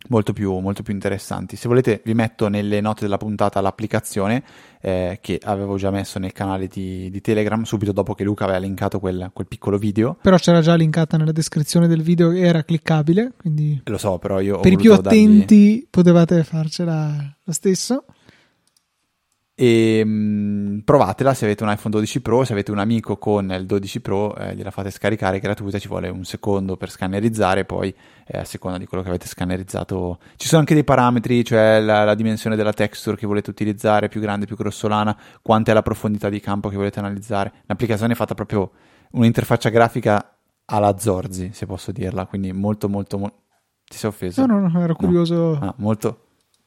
[0.09, 1.57] molto più, molto più, interessanti.
[1.57, 4.43] Se volete vi metto nelle note della puntata l'applicazione
[4.81, 8.59] eh, che avevo già messo nel canale di, di, Telegram subito dopo che Luca aveva
[8.59, 10.17] linkato quel, quel, piccolo video.
[10.21, 13.81] Però c'era già linkata nella descrizione del video e era cliccabile, quindi...
[13.85, 14.61] Lo so, però io...
[14.61, 15.87] Per i più attenti dargli...
[15.89, 18.05] potevate farcela lo stesso.
[19.57, 23.67] E mh, provatela se avete un iPhone 12 Pro, se avete un amico con il
[23.67, 27.95] 12 Pro, eh, gliela fate scaricare gratuita, ci vuole un secondo per scannerizzare, poi
[28.27, 30.19] eh, a seconda di quello che avete scannerizzato.
[30.35, 34.21] Ci sono anche dei parametri, cioè la, la, dimensione della texture che volete utilizzare, più
[34.21, 37.53] grande, più grossolana, quanta è la profondità di campo che volete analizzare.
[37.67, 38.73] L'applicazione è fatta proprio
[39.13, 43.19] un'interfaccia grafica alla Zorzi, se posso dirla, quindi molto molto...
[43.19, 43.43] Mo-
[43.85, 44.45] ti sei offeso?
[44.47, 45.59] No, no, no, ero curioso.
[45.59, 45.59] No.
[45.61, 46.24] Ah, molto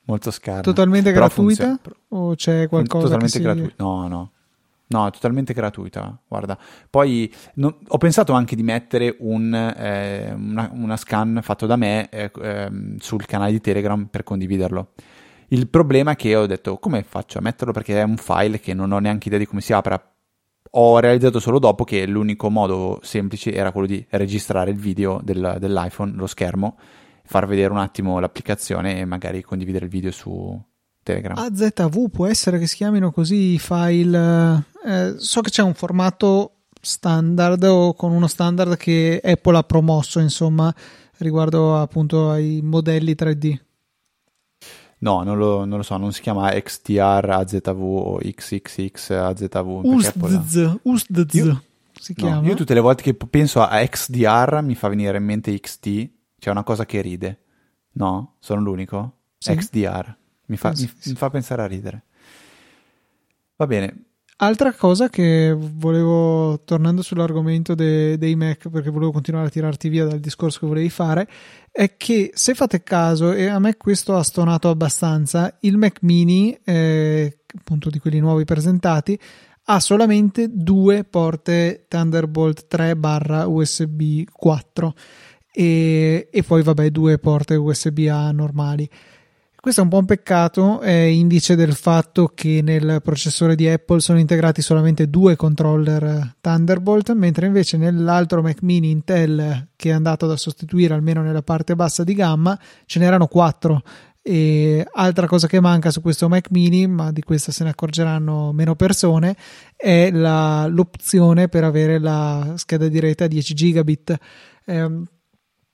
[0.08, 0.62] molto scarna.
[0.62, 1.66] Totalmente gratuita?
[1.66, 1.80] Funziona.
[2.10, 3.44] O c'è qualcosa Totalmente si...
[3.44, 3.84] gratuita?
[3.84, 4.32] No, no.
[4.90, 6.58] No, è totalmente gratuita, guarda.
[6.90, 12.08] Poi no, ho pensato anche di mettere un, eh, una, una, scan fatto da me
[12.10, 14.94] eh, eh, sul canale di Telegram per condividerlo.
[15.50, 18.74] Il problema è che ho detto come faccio a metterlo perché è un file che
[18.74, 20.02] non ho neanche idea di come si apra.
[20.72, 25.58] Ho realizzato solo dopo che l'unico modo semplice era quello di registrare il video del,
[25.60, 26.78] dell'iPhone, lo schermo,
[27.28, 30.60] far vedere un attimo l'applicazione e magari condividere il video su,
[31.08, 31.38] Telegram.
[31.38, 34.66] AZV può essere che si chiamino così i file.
[34.86, 40.20] Eh, so che c'è un formato standard o con uno standard che Apple ha promosso,
[40.20, 40.74] insomma,
[41.20, 43.58] riguardo appunto ai modelli 3D.
[45.00, 49.82] No, non lo, non lo, so, non si chiama XTR AZV o XXX AZV.
[49.84, 51.58] USDZ, USDZ
[52.00, 52.46] si chiama.
[52.48, 56.50] Io tutte le volte che penso a XDR mi fa venire in mente XT, c'è
[56.52, 57.40] una cosa che ride.
[57.94, 58.36] No?
[58.40, 59.18] Sono l'unico?
[59.38, 59.56] Sì.
[59.56, 60.16] XDR.
[60.48, 62.04] Mi fa, mi, mi fa pensare a ridere.
[63.56, 64.04] Va bene.
[64.40, 70.06] Altra cosa che volevo, tornando sull'argomento de, dei Mac, perché volevo continuare a tirarti via
[70.06, 71.28] dal discorso che volevi fare,
[71.72, 76.56] è che se fate caso, e a me questo ha stonato abbastanza, il Mac mini,
[76.64, 79.20] eh, appunto di quelli nuovi presentati,
[79.70, 84.94] ha solamente due porte Thunderbolt 3 barra USB 4
[85.60, 88.88] e, e poi vabbè due porte USB A normali.
[89.60, 94.00] Questo è un po' un peccato, è indice del fatto che nel processore di Apple
[94.00, 100.28] sono integrati solamente due controller Thunderbolt, mentre invece nell'altro Mac mini Intel che è andato
[100.28, 103.82] da sostituire almeno nella parte bassa di gamma ce n'erano quattro.
[104.22, 108.52] E altra cosa che manca su questo Mac mini, ma di questa se ne accorgeranno
[108.54, 109.36] meno persone,
[109.76, 114.18] è la, l'opzione per avere la scheda di rete a 10 gigabit.
[114.66, 115.16] Eh,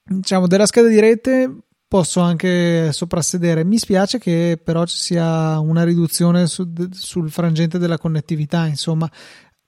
[0.03, 3.63] diciamo della scheda di rete posso anche soprassedere.
[3.63, 9.09] Mi spiace che però ci sia una riduzione su, sul frangente della connettività, insomma.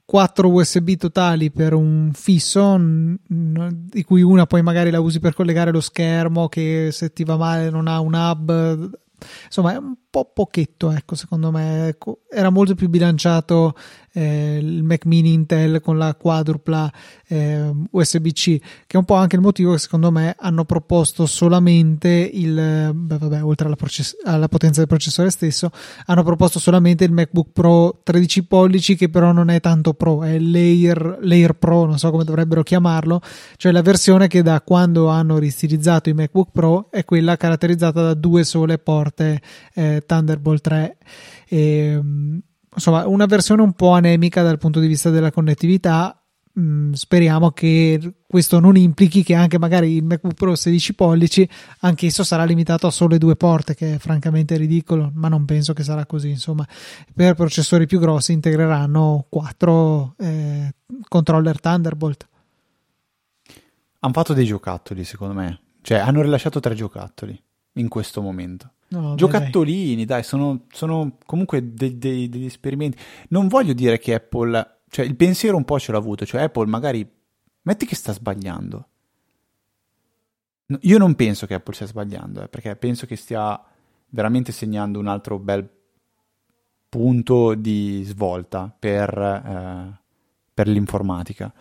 [0.07, 5.71] 4 USB totali per un fisso, di cui una poi magari la usi per collegare
[5.71, 8.89] lo schermo che se ti va male non ha un hub.
[9.45, 11.89] Insomma, è un po' pochetto, ecco, secondo me.
[11.89, 13.75] Ecco, era molto più bilanciato
[14.15, 16.89] eh, il Mac mini Intel con la quadrupla
[17.27, 22.07] eh, USB-C, che è un po' anche il motivo che secondo me hanno proposto solamente
[22.07, 25.69] il, beh, vabbè, oltre alla, process- alla, potenza del processore stesso,
[26.05, 30.39] hanno proposto solamente il MacBook Pro 13 pollici, che però non è tanto Pro, è
[30.39, 33.19] Layer, Layer Pro, non so come dovrebbero chiamarlo,
[33.57, 38.13] cioè la versione che da quando hanno ristilizzato i MacBook Pro è quella caratterizzata da
[38.13, 39.41] due sole porte
[39.73, 40.97] eh, Thunderbolt 3.
[41.47, 42.01] E,
[42.73, 46.19] insomma, una versione un po' anemica dal punto di vista della connettività.
[46.57, 52.23] Mm, speriamo che questo non implichi che anche magari il MacBook Pro 16 pollici anch'esso
[52.23, 56.05] sarà limitato a sole due porte, che è francamente ridicolo, ma non penso che sarà
[56.05, 56.29] così.
[56.29, 56.65] Insomma,
[57.13, 60.73] per processori più grossi integreranno quattro eh,
[61.09, 62.27] controller Thunderbolt.
[63.99, 65.59] Hanno fatto dei giocattoli, secondo me.
[65.81, 67.37] Cioè, hanno rilasciato tre giocattoli
[67.73, 68.74] in questo momento.
[68.87, 72.97] No, Giocattolini, dai, sono, sono comunque dei, dei, degli esperimenti.
[73.29, 76.67] Non voglio dire che Apple, cioè il pensiero un po' ce l'ha avuto, cioè Apple
[76.67, 77.07] magari,
[77.63, 78.87] metti che sta sbagliando.
[80.81, 83.61] Io non penso che Apple stia sbagliando, eh, perché penso che stia
[84.09, 85.67] veramente segnando un altro bel
[86.89, 90.01] punto di svolta per, eh,
[90.53, 91.53] per l'informatica.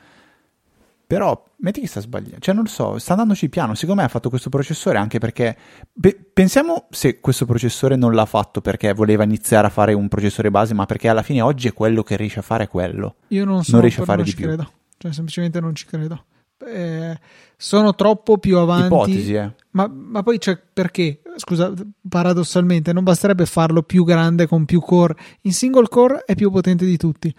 [1.07, 3.75] Però metti che sta sbagliando, cioè non lo so, sta andandoci piano.
[3.75, 5.57] Secondo me ha fatto questo processore anche perché
[5.99, 10.51] pe- pensiamo se questo processore non l'ha fatto perché voleva iniziare a fare un processore
[10.51, 13.17] base, ma perché alla fine oggi è quello che riesce a fare quello.
[13.29, 14.47] Io non so, non riesce a fare non di più.
[14.47, 14.73] Credo.
[14.97, 16.25] Cioè, semplicemente non ci credo.
[16.67, 17.19] Eh,
[17.57, 18.87] sono troppo più avanti.
[18.87, 19.53] Ipotesi, eh.
[19.71, 21.21] Ma, ma poi cioè, perché?
[21.37, 21.73] Scusa,
[22.09, 25.17] paradossalmente non basterebbe farlo più grande con più core.
[25.43, 27.35] In single core è più potente di tutti.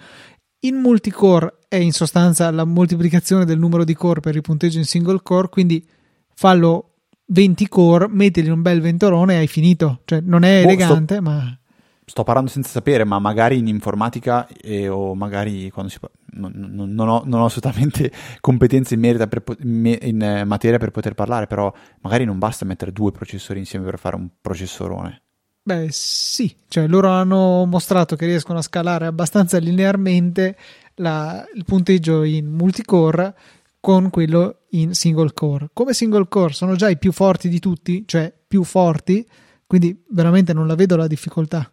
[0.66, 4.86] In multicore è in sostanza la moltiplicazione del numero di core per il punteggio in
[4.86, 5.88] single core, quindi
[6.34, 6.94] fallo
[7.28, 10.02] 20 core, mettili un bel ventolone e hai finito.
[10.06, 11.60] Cioè, non è boh, elegante, sto, ma.
[12.04, 16.00] Sto parlando senza sapere, ma magari in informatica eh, o magari quando si.
[16.38, 20.90] Non, non, non, ho, non ho, assolutamente competenze in, merito per, in eh, materia per
[20.90, 25.25] poter parlare, però magari non basta mettere due processori insieme per fare un processorone.
[25.68, 30.56] Beh, sì, cioè loro hanno mostrato che riescono a scalare abbastanza linearmente
[30.98, 33.36] la, il punteggio in multicore
[33.80, 35.72] con quello in single core.
[35.74, 39.28] Come single core sono già i più forti di tutti, cioè più forti,
[39.66, 41.68] quindi veramente non la vedo la difficoltà.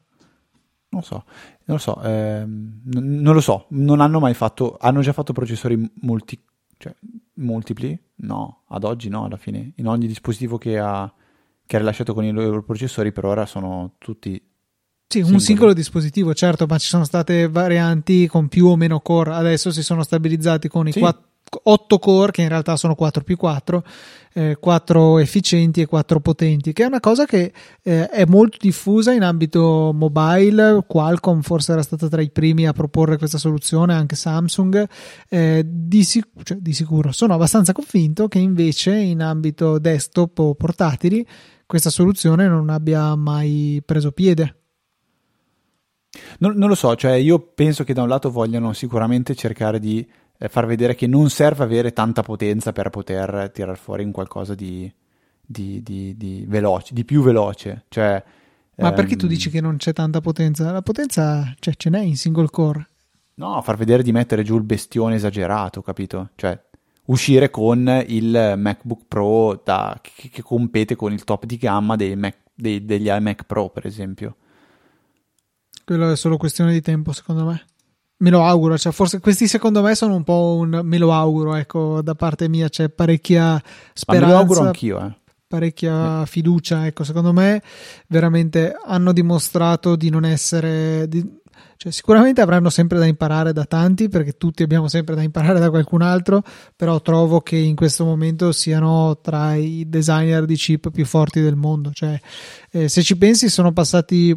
[0.89, 1.25] Non lo so,
[1.65, 5.91] non lo so, ehm, non lo so, non hanno mai fatto, hanno già fatto processori
[6.01, 6.43] multi,
[6.79, 6.95] cioè,
[7.35, 7.99] multipli?
[8.15, 11.13] No, ad oggi no, alla fine, in ogni dispositivo che ha
[11.73, 14.39] che ha rilasciato con i loro processori per ora sono tutti
[15.09, 19.33] Sì, un singolo dispositivo, certo, ma ci sono state varianti con più o meno core.
[19.33, 20.99] Adesso si sono stabilizzati con i sì.
[21.01, 21.23] 4,
[21.63, 23.85] 8 core, che in realtà sono 4 più 4,
[24.35, 29.13] eh, 4 efficienti e 4 potenti, che è una cosa che eh, è molto diffusa
[29.13, 30.85] in ambito mobile.
[30.87, 34.87] Qualcomm forse era stata tra i primi a proporre questa soluzione, anche Samsung.
[35.31, 40.55] Eh, di, sic- cioè, di sicuro sono abbastanza convinto che invece in ambito desktop o
[40.55, 41.27] portatili
[41.73, 44.57] questa soluzione non abbia mai preso piede.
[46.41, 50.07] Non, non, lo so, cioè io penso che da un lato vogliano sicuramente cercare di
[50.37, 54.55] eh, far vedere che non serve avere tanta potenza per poter tirar fuori un qualcosa
[54.55, 54.93] di,
[55.41, 57.87] di, di, di veloce, di più veloce.
[57.89, 58.23] Cioè,
[58.77, 58.95] Ma ehm...
[58.95, 60.71] perché tu dici che non c'è tanta potenza?
[60.73, 62.87] La potenza cioè, ce n'è in single core.
[63.37, 66.33] No, far vedere di mettere giù il bestione esagerato, capito?
[66.35, 66.63] Cioè,
[67.07, 72.15] uscire con il MacBook Pro da, che, che, compete con il top di gamma dei
[72.17, 74.37] Mac, dei, degli iMac Pro, per esempio.
[75.85, 77.65] Quello è solo questione di tempo, secondo me.
[78.19, 81.57] Me lo auguro, cioè forse questi secondo me sono un po' un me lo auguro,
[81.57, 83.61] ecco, da parte mia c'è parecchia
[83.93, 84.05] speranza.
[84.07, 85.17] Ma me lo auguro anch'io, eh.
[85.49, 87.61] Parecchia fiducia, ecco, secondo me
[88.07, 91.42] veramente hanno dimostrato di non essere di,
[91.83, 95.69] cioè, sicuramente avranno sempre da imparare da tanti, perché tutti abbiamo sempre da imparare da
[95.69, 96.41] qualcun altro,
[96.77, 101.57] però trovo che in questo momento siano tra i designer di chip più forti del
[101.57, 101.91] mondo.
[101.93, 102.21] Cioè,
[102.71, 104.33] eh, se ci pensi, sono passati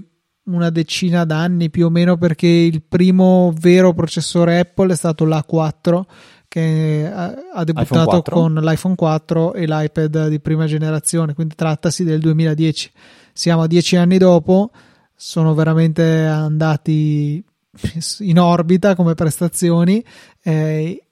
[0.45, 6.01] una decina d'anni più o meno perché il primo vero processore Apple è stato l'A4
[6.47, 12.91] che ha debuttato con l'iPhone 4 e l'iPad di prima generazione, quindi trattasi del 2010.
[13.33, 14.71] Siamo a dieci anni dopo,
[15.15, 17.43] sono veramente andati
[18.19, 20.03] in orbita come prestazioni
[20.43, 21.05] eh,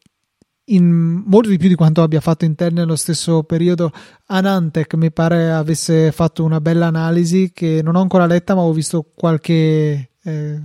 [0.75, 3.91] molto di più di quanto abbia fatto Intel nello stesso periodo.
[4.27, 8.71] Anantec mi pare avesse fatto una bella analisi che non ho ancora letta, ma ho
[8.71, 10.61] visto qualche eh,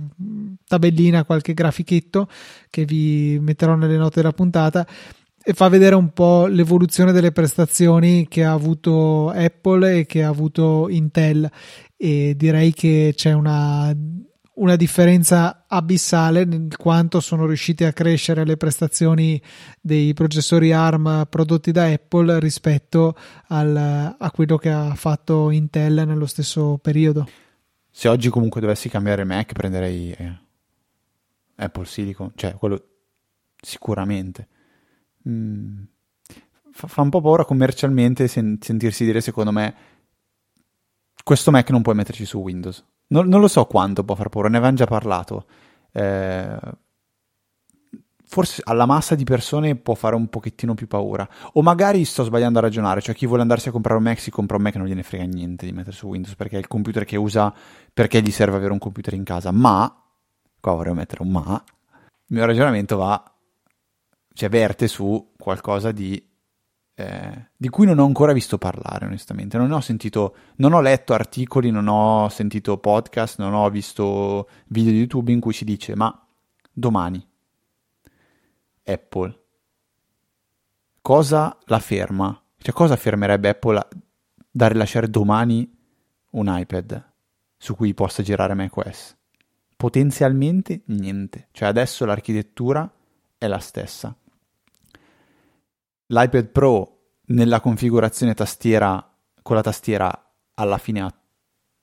[0.65, 2.29] tabellina, qualche grafichetto
[2.69, 4.87] che vi metterò nelle note della puntata
[5.41, 10.29] e fa vedere un po' l'evoluzione delle prestazioni che ha avuto Apple e che ha
[10.29, 11.49] avuto Intel
[12.01, 13.93] e direi che c'è una
[14.59, 19.41] una differenza abissale in quanto sono riusciti a crescere le prestazioni
[19.79, 23.15] dei processori ARM prodotti da Apple rispetto
[23.47, 27.27] al, a quello che ha fatto Intel nello stesso periodo.
[27.89, 30.39] Se oggi comunque dovessi cambiare Mac prenderei eh,
[31.55, 32.83] Apple Silicon, cioè quello
[33.61, 34.47] sicuramente.
[35.27, 35.83] Mm,
[36.71, 39.75] fa, fa, un po' paura commercialmente sen- sentirsi dire secondo me
[41.29, 44.49] questo Mac non puoi metterci su Windows non, non, lo so quanto può far paura,
[44.49, 45.45] ne avevamo già parlato.
[45.91, 46.59] Eh,
[48.25, 51.27] forse alla massa di persone può fare un pochettino più paura.
[51.53, 54.31] O magari sto sbagliando a ragionare, cioè chi vuole andarsi a comprare un Mac si
[54.31, 56.67] compra un Mac e non gliene frega niente di mettere su Windows perché è il
[56.67, 57.53] computer che usa
[57.93, 59.51] perché gli serve avere un computer in casa.
[59.51, 60.03] Ma,
[60.59, 63.23] qua vorrei mettere un ma, il mio ragionamento va,
[64.33, 66.28] cioè verte su qualcosa di
[66.99, 69.57] eh, di cui non ho ancora visto parlare, onestamente.
[69.57, 74.91] Non ho sentito, non ho letto articoli, non ho sentito podcast, non ho visto video
[74.91, 76.27] di YouTube in cui si dice: Ma
[76.71, 77.25] domani
[78.83, 79.39] Apple
[81.01, 82.37] cosa la ferma?
[82.57, 83.87] Cioè, cosa fermerebbe Apple
[84.51, 85.73] da rilasciare domani
[86.31, 87.11] un iPad
[87.55, 89.15] su cui possa girare macOS?
[89.77, 91.47] Potenzialmente niente.
[91.51, 92.91] Cioè, adesso l'architettura
[93.37, 94.13] è la stessa
[96.11, 99.03] l'iPad Pro nella configurazione tastiera
[99.41, 101.13] con la tastiera alla fine ha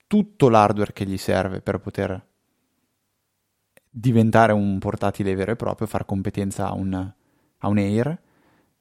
[0.05, 2.25] tutto l'hardware che gli serve per poter
[3.89, 8.21] diventare un portatile vero e proprio, far competenza a un, a un Air.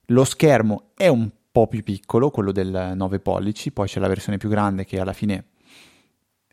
[0.06, 4.38] Lo schermo è un po' più piccolo, quello del 9 pollici, poi c'è la versione
[4.38, 5.46] più grande che alla fine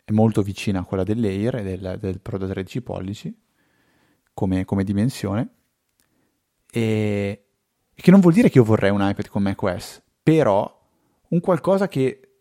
[0.04, 3.42] è molto vicina a quella dell'Air e del, del Pro da 13 pollici
[4.34, 5.50] come, come dimensione.
[6.72, 7.43] E,
[7.96, 10.82] che non vuol dire che io vorrei un iPad con macOS, però
[11.30, 12.38] un qualcosa che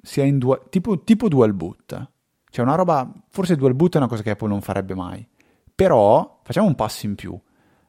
[0.00, 2.10] sia in dual, tipo, tipo dual boot.
[2.50, 5.26] Cioè una roba, forse dual boot è una cosa che Apple non farebbe mai,
[5.74, 7.38] però facciamo un passo in più.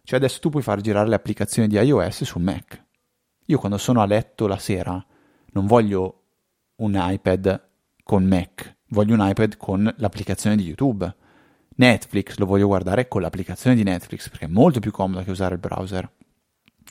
[0.03, 2.83] Cioè adesso tu puoi far girare le applicazioni di iOS su Mac.
[3.47, 5.03] Io quando sono a letto la sera
[5.51, 6.21] non voglio
[6.77, 7.69] un iPad
[8.03, 11.15] con Mac, voglio un iPad con l'applicazione di YouTube.
[11.77, 15.55] Netflix lo voglio guardare con l'applicazione di Netflix perché è molto più comodo che usare
[15.55, 16.09] il browser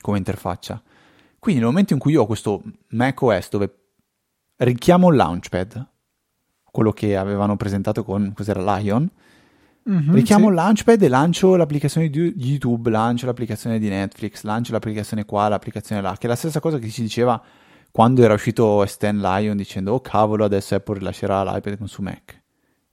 [0.01, 0.81] come interfaccia.
[1.39, 3.75] Quindi nel momento in cui io ho questo macOS dove
[4.57, 5.87] richiamo il launchpad,
[6.71, 9.09] quello che avevano presentato con cos'era Lion,
[9.89, 10.49] mm-hmm, richiamo sì.
[10.49, 16.01] il launchpad e lancio l'applicazione di YouTube, lancio l'applicazione di Netflix, lancio l'applicazione qua, l'applicazione
[16.01, 17.41] là, che è la stessa cosa che si diceva
[17.91, 22.41] quando era uscito Stan Lion dicendo oh cavolo adesso Apple rilascerà l'iPad con su Mac.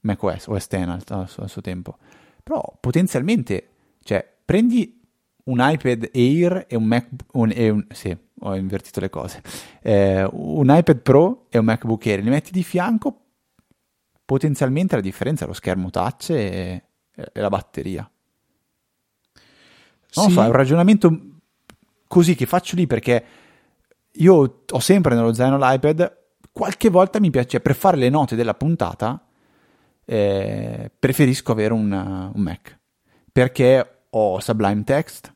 [0.02, 1.96] macOS, OS X al, al, al suo tempo.
[2.42, 3.68] Però potenzialmente,
[4.02, 5.01] cioè, prendi
[5.44, 7.08] un iPad Air e un Mac...
[7.32, 9.42] Un, e un, sì, ho invertito le cose.
[9.80, 13.20] Eh, un iPad Pro e un MacBook Air, li metti di fianco,
[14.24, 16.82] potenzialmente la differenza è lo schermo touch e,
[17.14, 18.08] e la batteria.
[20.14, 20.32] Non sì.
[20.32, 21.20] so, è un ragionamento
[22.06, 23.24] così che faccio lì perché
[24.10, 26.18] io ho sempre nello zaino l'iPad,
[26.52, 29.26] qualche volta mi piace, per fare le note della puntata,
[30.04, 32.80] eh, preferisco avere un, un Mac
[33.32, 35.32] perché ho Sublime Text,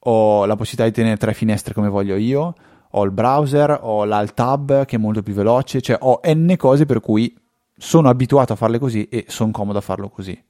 [0.00, 2.54] ho la possibilità di tenere tre finestre come voglio io,
[2.90, 6.86] ho il browser, ho l'alt tab che è molto più veloce, cioè ho n cose
[6.86, 7.34] per cui
[7.76, 10.42] sono abituato a farle così e sono comodo a farlo così.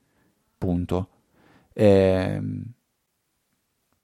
[0.56, 1.08] Punto.
[1.72, 2.40] Eh,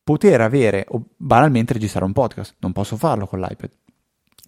[0.04, 3.70] poter avere o banalmente registrare un podcast, non posso farlo con l'iPad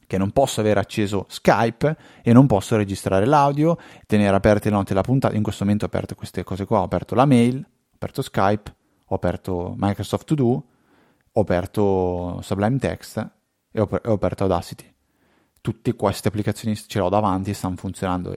[0.06, 4.90] che non posso avere acceso Skype e non posso registrare l'audio, tenere aperte le note
[4.90, 5.34] della puntata.
[5.34, 8.74] In questo momento ho aperto queste cose qua, ho aperto la mail, ho aperto Skype,
[9.08, 10.64] ho aperto Microsoft To Do,
[11.32, 13.30] ho aperto Sublime Text
[13.70, 14.92] e ho, ho aperto Audacity.
[15.60, 18.34] Tutte queste applicazioni ce l'ho davanti e stanno funzionando.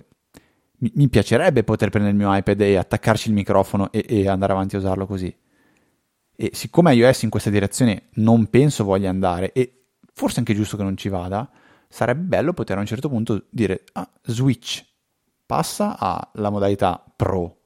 [0.80, 4.54] Mi, mi, piacerebbe poter prendere il mio iPad e attaccarci il microfono e, e andare
[4.54, 5.36] avanti a usarlo così.
[6.36, 10.84] E siccome iOS in questa direzione non penso voglia andare, e forse anche giusto che
[10.84, 11.50] non ci vada,
[11.90, 14.86] sarebbe bello poter a un certo punto dire ah, switch,
[15.46, 17.59] passa alla modalità pro.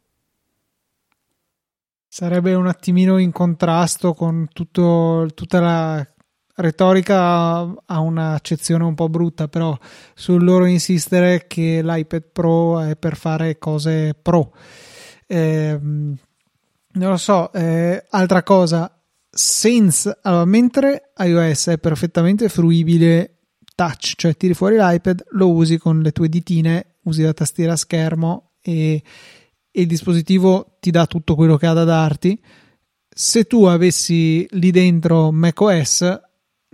[2.15, 6.07] Sarebbe un attimino in contrasto con tutto, tutta la
[6.57, 9.75] retorica ha un'accezione un po' brutta, però
[10.13, 14.53] sul loro insistere che l'iPad Pro è per fare cose pro.
[15.25, 16.29] Eh, non
[17.09, 18.95] lo so, eh, altra cosa,
[19.27, 23.39] senza, allora, mentre iOS è perfettamente fruibile
[23.73, 27.75] touch, cioè tiri fuori l'iPad, lo usi con le tue ditine, usi la tastiera a
[27.75, 29.01] schermo e,
[29.75, 32.39] e il dispositivo ti dà tutto quello che ha da darti.
[33.09, 36.21] Se tu avessi lì dentro macOS,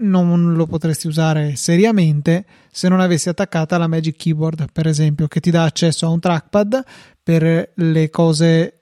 [0.02, 5.40] non lo potresti usare seriamente se non avessi attaccata la Magic Keyboard, per esempio, che
[5.40, 6.84] ti dà accesso a un trackpad
[7.24, 8.74] per le cose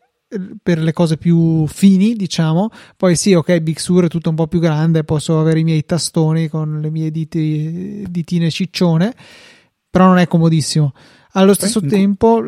[0.61, 2.70] per le cose più fini, diciamo.
[2.97, 5.86] Poi sì, ok, Big Sur è tutto un po' più grande, posso avere i miei
[5.86, 9.15] tastoni con le mie diti, ditine ciccione,
[9.89, 10.93] però non è comodissimo.
[11.34, 11.89] Allo stesso okay.
[11.89, 12.43] tempo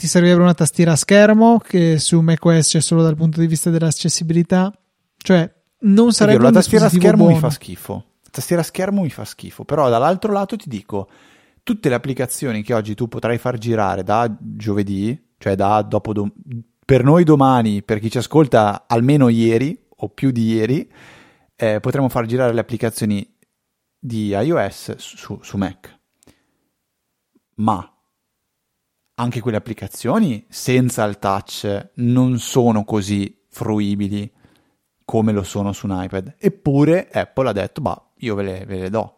[0.00, 3.68] ti servirebbe una tastiera a schermo che su macOS c'è solo dal punto di vista
[3.68, 4.72] dell'accessibilità,
[5.18, 7.34] cioè non sarebbe vero, la tastiera a schermo buono.
[7.34, 8.04] mi fa schifo.
[8.22, 11.10] La tastiera a schermo mi fa schifo, però dall'altro lato ti dico
[11.62, 16.32] tutte le applicazioni che oggi tu potrai far girare da giovedì, cioè da dopo dom-
[16.82, 20.90] per noi domani, per chi ci ascolta almeno ieri o più di ieri,
[21.56, 23.36] eh, potremo far girare le applicazioni
[23.98, 25.94] di iOS su, su Mac.
[27.56, 27.99] Ma
[29.20, 34.30] anche quelle applicazioni senza il touch non sono così fruibili
[35.04, 36.36] come lo sono su un iPad.
[36.38, 39.16] Eppure Apple ha detto, bah, io ve le, ve le do.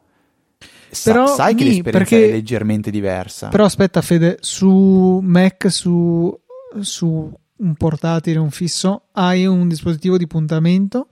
[0.91, 3.49] Sa, però, sai che l'esperienza è leggermente diversa.
[3.49, 6.37] Però aspetta Fede, su Mac, su,
[6.81, 11.07] su un portatile, un fisso, hai un dispositivo di puntamento.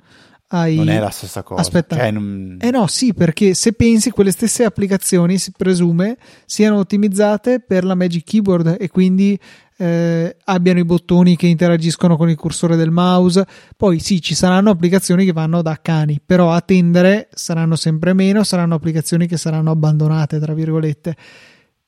[0.53, 0.75] Hai...
[0.77, 1.61] Non è la stessa cosa.
[1.61, 1.97] Aspetta.
[1.97, 2.57] Cioè, non...
[2.61, 7.95] Eh no, sì, perché se pensi quelle stesse applicazioni si presume siano ottimizzate per la
[7.95, 9.39] Magic Keyboard e quindi
[9.77, 13.47] eh, abbiano i bottoni che interagiscono con il cursore del mouse.
[13.77, 18.43] Poi sì, ci saranno applicazioni che vanno da cani, però a tendere saranno sempre meno,
[18.43, 21.17] saranno applicazioni che saranno abbandonate, tra virgolette.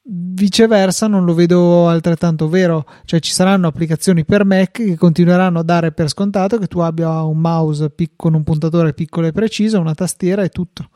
[0.05, 5.63] Viceversa, non lo vedo altrettanto vero, cioè ci saranno applicazioni per Mac che continueranno a
[5.63, 9.79] dare per scontato che tu abbia un mouse pic- con un puntatore piccolo e preciso,
[9.79, 10.91] una tastiera e tutto.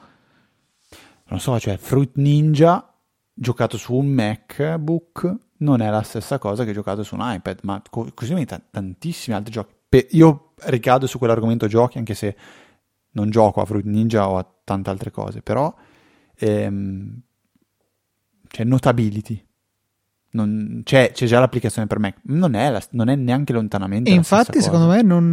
[1.28, 2.92] Non so, cioè Fruit Ninja
[3.32, 7.80] giocato su un MacBook non è la stessa cosa che giocato su un iPad, ma
[7.88, 9.74] co- così come t- tantissimi altri giochi.
[9.88, 12.36] Pe- io ricado su quell'argomento giochi anche se
[13.12, 15.72] non gioco a Fruit Ninja o a tante altre cose, però
[16.34, 17.20] ehm,
[18.56, 19.44] cioè Notability.
[20.30, 24.10] Non, c'è, c'è, già l'applicazione per Mac, non è, la, non è neanche lontanamente.
[24.10, 25.28] E infatti, secondo me, non,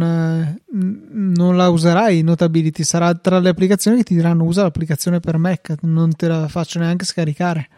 [0.68, 2.84] non, la userai Notability.
[2.84, 6.78] Sarà tra le applicazioni che ti diranno usa l'applicazione per Mac, non te la faccio
[6.78, 7.68] neanche scaricare.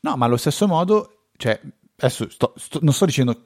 [0.00, 1.60] No, ma allo stesso modo, cioè,
[1.96, 3.44] adesso sto, sto, non sto dicendo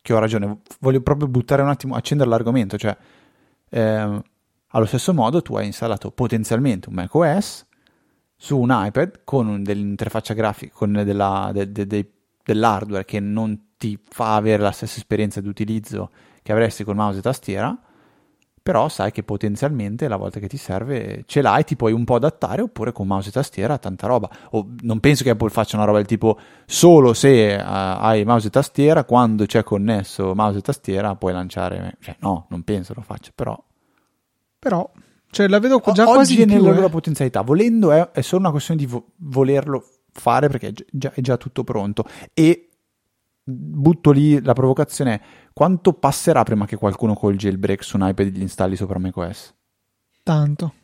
[0.00, 2.78] che ho ragione, voglio proprio buttare un attimo, accendere l'argomento.
[2.78, 2.96] Cioè,
[3.68, 4.22] eh,
[4.68, 7.66] allo stesso modo, tu hai installato potenzialmente un Mac OS
[8.40, 12.10] su un iPad con dell'interfaccia grafica, con della, de, de, de,
[12.44, 16.10] dell'hardware che non ti fa avere la stessa esperienza di utilizzo
[16.42, 17.76] che avresti col mouse e tastiera,
[18.62, 22.14] però sai che potenzialmente la volta che ti serve ce l'hai, ti puoi un po'
[22.14, 24.30] adattare oppure con mouse e tastiera tanta roba.
[24.50, 28.48] O non penso che Apple faccia una roba del tipo solo se uh, hai mouse
[28.48, 31.96] e tastiera, quando c'è connesso mouse e tastiera puoi lanciare.
[31.98, 33.58] Cioè, no, non penso lo faccia, però.
[34.58, 34.90] Però,
[35.30, 36.90] cioè, la vedo già o- quasi nella più, loro eh.
[36.90, 37.42] potenzialità.
[37.42, 41.36] Volendo è, è solo una questione di vo- volerlo fare perché è già, è già
[41.36, 42.04] tutto pronto.
[42.34, 42.68] E
[43.42, 45.20] butto lì la provocazione:
[45.52, 49.54] quanto passerà prima che qualcuno col jailbreak su un iPad gli installi sopra macOS?
[50.22, 50.74] Tanto.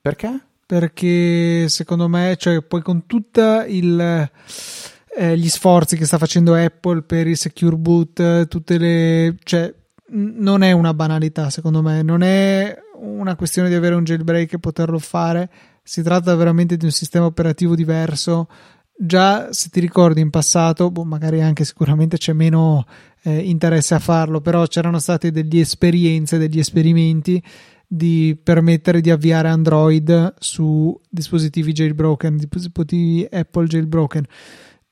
[0.00, 0.48] Perché?
[0.70, 7.26] perché secondo me, cioè, poi con tutti eh, gli sforzi che sta facendo Apple per
[7.26, 9.74] il secure boot, tutte le, cioè,
[10.10, 14.58] non è una banalità, secondo me, non è una questione di avere un jailbreak e
[14.58, 15.50] poterlo fare,
[15.82, 18.48] si tratta veramente di un sistema operativo diverso.
[18.96, 22.86] Già, se ti ricordi in passato, boh, magari anche sicuramente c'è meno
[23.22, 27.42] eh, interesse a farlo, però c'erano state delle esperienze, degli esperimenti
[27.86, 34.24] di permettere di avviare Android su dispositivi jailbroken, dispositivi Apple jailbroken.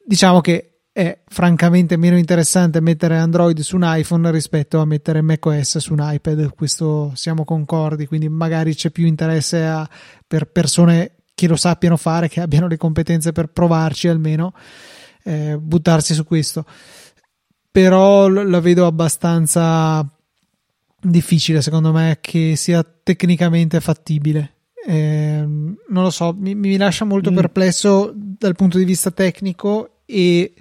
[0.05, 5.79] Diciamo che è francamente meno interessante mettere Android su un iPhone rispetto a mettere macOS
[5.79, 9.89] su un iPad, questo siamo concordi, quindi magari c'è più interesse a,
[10.27, 14.53] per persone che lo sappiano fare, che abbiano le competenze per provarci almeno,
[15.23, 16.65] eh, buttarsi su questo.
[17.71, 20.05] Però la vedo abbastanza
[21.01, 24.55] difficile secondo me che sia tecnicamente fattibile.
[24.85, 27.37] Eh, non lo so, mi, mi lascia molto Mm.
[27.37, 30.55] perplesso dal punto di vista tecnico e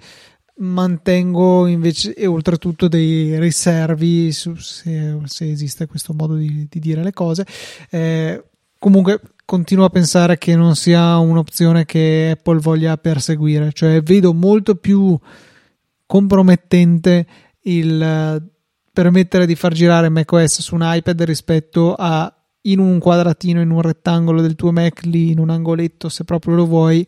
[0.58, 7.02] mantengo invece e oltretutto dei riservi su se, se esiste questo modo di, di dire
[7.02, 7.46] le cose.
[7.90, 8.44] Eh,
[8.78, 14.74] comunque continuo a pensare che non sia un'opzione che Apple voglia perseguire, cioè vedo molto
[14.74, 15.18] più
[16.06, 17.26] compromettente
[17.62, 18.50] il
[18.92, 22.32] permettere di far girare macOS su un iPad rispetto a
[22.62, 26.54] in un quadratino, in un rettangolo del tuo Mac lì in un angoletto, se proprio
[26.54, 27.06] lo vuoi,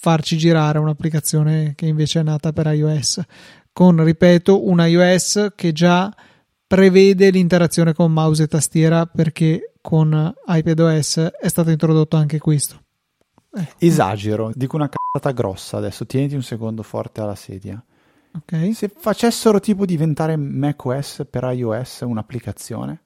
[0.00, 3.20] farci girare un'applicazione che invece è nata per iOS.
[3.70, 6.10] Con, ripeto, un iOS che già
[6.66, 12.80] prevede l'interazione con mouse e tastiera perché con iPadOS è stato introdotto anche questo.
[13.52, 13.74] Ecco.
[13.78, 17.82] Esagero, dico una cazzata grossa adesso, tieniti un secondo forte alla sedia.
[18.32, 18.74] Ok.
[18.74, 23.02] Se facessero tipo diventare macOS per iOS un'applicazione?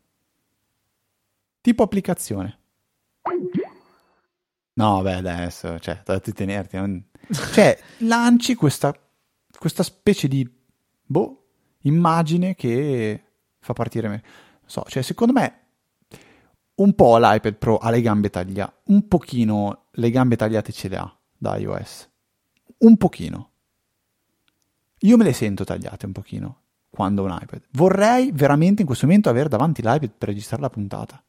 [1.60, 2.58] Tipo applicazione.
[4.74, 6.76] No, beh, adesso, cioè, dovete tenerti.
[6.76, 7.04] non-
[7.52, 8.94] Cioè, lanci questa,
[9.58, 10.48] questa specie di,
[11.04, 11.46] boh,
[11.82, 13.22] immagine che
[13.60, 14.22] fa partire me.
[14.22, 15.60] Non so, cioè, secondo me,
[16.76, 20.96] un po' l'iPad Pro ha le gambe tagliate, un pochino le gambe tagliate ce le
[20.96, 22.08] ha da iOS.
[22.78, 23.50] Un pochino.
[25.00, 26.60] Io me le sento tagliate un pochino
[26.90, 27.62] quando ho un iPad.
[27.72, 31.22] Vorrei veramente in questo momento avere davanti l'iPad per registrare la puntata.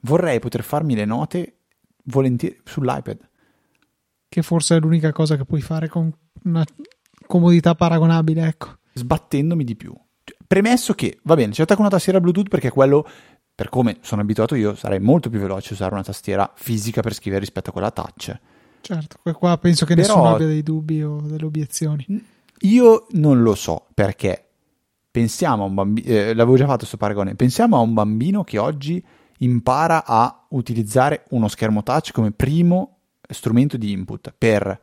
[0.00, 1.57] Vorrei poter farmi le note
[2.08, 3.18] volentieri sull'iPad.
[4.28, 6.12] Che forse è l'unica cosa che puoi fare con
[6.44, 6.64] una
[7.26, 8.78] comodità paragonabile, ecco.
[8.94, 9.94] sbattendomi di più.
[10.24, 13.06] Cioè, Premesso che, va bene, c'è attacco una tastiera Bluetooth perché quello,
[13.54, 17.14] per come sono abituato io, sarei molto più veloce a usare una tastiera fisica per
[17.14, 18.38] scrivere rispetto a quella touch.
[18.80, 22.06] Certo, qua penso che Però- nessuno abbia dei dubbi o delle obiezioni.
[22.62, 24.48] Io non lo so perché
[25.10, 28.58] pensiamo a un bambino, eh, l'avevo già fatto questo paragone, pensiamo a un bambino che
[28.58, 29.04] oggi
[29.38, 34.80] impara a utilizzare uno schermo touch come primo strumento di input per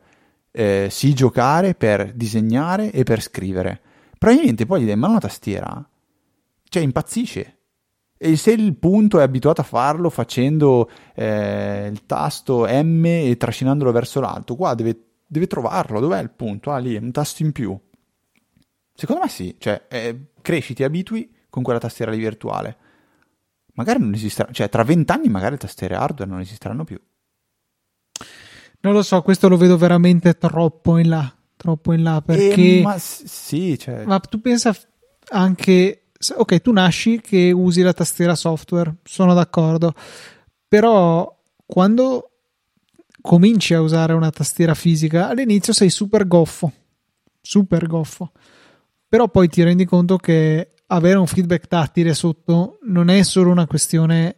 [0.50, 3.80] eh, sì giocare, per disegnare e per scrivere.
[4.18, 5.88] Probabilmente poi gli dai in mano una tastiera,
[6.68, 7.52] cioè impazzisce.
[8.18, 13.92] E se il punto è abituato a farlo facendo eh, il tasto M e trascinandolo
[13.92, 16.00] verso l'alto, qua deve, deve trovarlo.
[16.00, 16.72] Dov'è il punto?
[16.72, 17.78] Ah, lì, è un tasto in più.
[18.94, 22.78] Secondo me sì, cioè eh, cresci, ti abitui con quella tastiera lì virtuale.
[23.76, 27.00] Magari non esisterà, cioè tra vent'anni magari le tastiere hardware non esisteranno più.
[28.80, 32.82] Non lo so, questo lo vedo veramente troppo in là, troppo in là perché Eh,
[32.82, 34.74] ma sì, cioè, ma tu pensa
[35.28, 36.06] anche
[36.36, 39.94] ok, tu nasci che usi la tastiera software, sono d'accordo.
[40.68, 42.30] Però quando
[43.20, 46.72] cominci a usare una tastiera fisica, all'inizio sei super goffo,
[47.40, 48.32] super goffo.
[49.08, 53.66] Però poi ti rendi conto che avere un feedback tattile sotto non è solo una
[53.66, 54.36] questione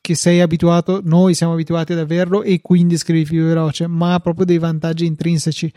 [0.00, 4.20] che sei abituato, noi siamo abituati ad averlo e quindi scrivi più veloce, ma ha
[4.20, 5.72] proprio dei vantaggi intrinseci.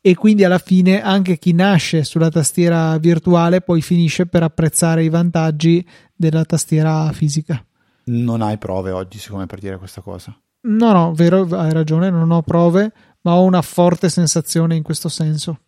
[0.00, 5.08] E quindi alla fine anche chi nasce sulla tastiera virtuale poi finisce per apprezzare i
[5.08, 7.62] vantaggi della tastiera fisica.
[8.06, 10.34] non hai prove oggi, siccome per dire questa cosa.
[10.60, 12.92] No, no, vero, hai ragione, non ho prove,
[13.22, 15.60] ma ho una forte sensazione in questo senso.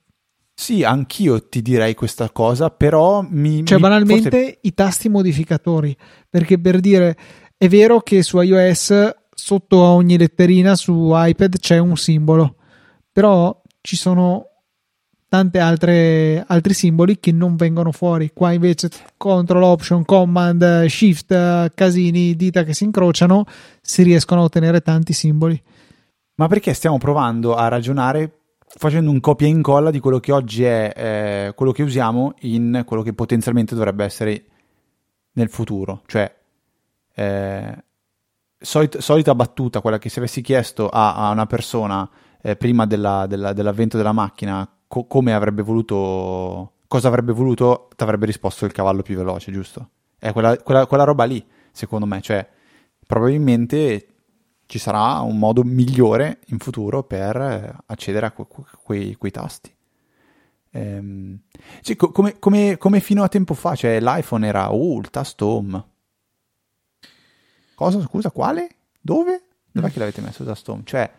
[0.61, 3.65] Sì, anch'io ti direi questa cosa, però mi...
[3.65, 4.59] Cioè, mi, banalmente forse...
[4.61, 5.97] i tasti modificatori,
[6.29, 7.17] perché per dire,
[7.57, 12.57] è vero che su iOS sotto a ogni letterina su iPad c'è un simbolo,
[13.11, 14.49] però ci sono
[15.29, 18.31] tante altre altri simboli che non vengono fuori.
[18.35, 23.47] Qua invece control option, command, shift, casini, dita che si incrociano,
[23.81, 25.59] si riescono a ottenere tanti simboli.
[26.35, 28.40] Ma perché stiamo provando a ragionare
[28.77, 32.83] facendo un copia e incolla di quello che oggi è eh, quello che usiamo in
[32.87, 34.45] quello che potenzialmente dovrebbe essere
[35.33, 36.03] nel futuro.
[36.07, 36.35] Cioè,
[37.15, 37.85] eh,
[38.59, 42.09] solit- solita battuta, quella che se avessi chiesto a, a una persona
[42.43, 48.03] eh, prima della, della, dell'avvento della macchina co- come avrebbe voluto, cosa avrebbe voluto, ti
[48.03, 49.89] avrebbe risposto il cavallo più veloce, giusto?
[50.19, 52.21] È quella, quella, quella roba lì, secondo me.
[52.21, 52.47] Cioè,
[53.07, 54.10] probabilmente
[54.71, 58.47] ci sarà un modo migliore in futuro per eh, accedere a que-
[58.85, 59.75] quei, quei, tasti.
[60.71, 61.41] Ehm,
[61.81, 65.45] cioè, co- come, come, come, fino a tempo fa, cioè l'iPhone era uh, il tasto
[65.45, 65.85] home.
[67.75, 68.69] Cosa, scusa, quale?
[69.01, 69.43] Dove?
[69.73, 70.83] Dov'è che l'avete messo il tasto home?
[70.85, 71.11] Cioè,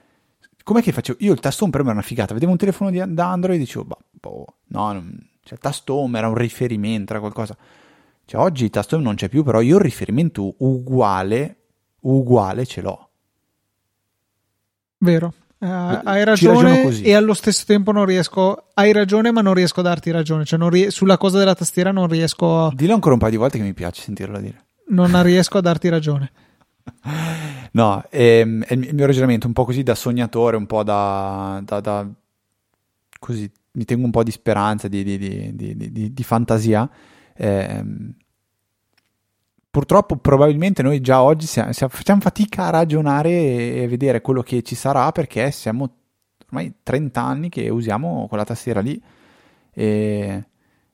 [0.64, 1.18] com'è che facevo?
[1.22, 2.34] Io il tasto home per me era una figata.
[2.34, 5.96] Vedevo un telefono di, da Android e dicevo, boh, boh no, non, cioè, il tasto
[5.96, 7.58] home era un riferimento, era qualcosa.
[8.24, 11.58] Cioè, oggi il tasto home non c'è più, però io il riferimento uguale,
[12.00, 13.10] uguale ce l'ho.
[15.02, 15.34] Vero.
[15.58, 19.84] Uh, hai ragione e allo stesso tempo non riesco hai ragione ma non riesco a
[19.84, 20.44] darti ragione.
[20.44, 22.72] Cioè ries- sulla cosa della tastiera non riesco a...
[22.74, 24.66] dillo ancora un paio di volte che mi piace sentirlo dire.
[24.88, 26.32] Non riesco a darti ragione.
[27.74, 31.80] No ehm, è il mio ragionamento un po' così da sognatore un po' da, da,
[31.80, 32.06] da
[33.18, 36.90] così mi tengo un po' di speranza di, di, di, di fantasia
[37.34, 38.14] ehm,
[39.72, 44.76] purtroppo probabilmente noi già oggi siamo, facciamo fatica a ragionare e vedere quello che ci
[44.76, 45.96] sarà perché siamo
[46.48, 49.02] ormai 30 anni che usiamo quella tastiera lì
[49.72, 50.46] e,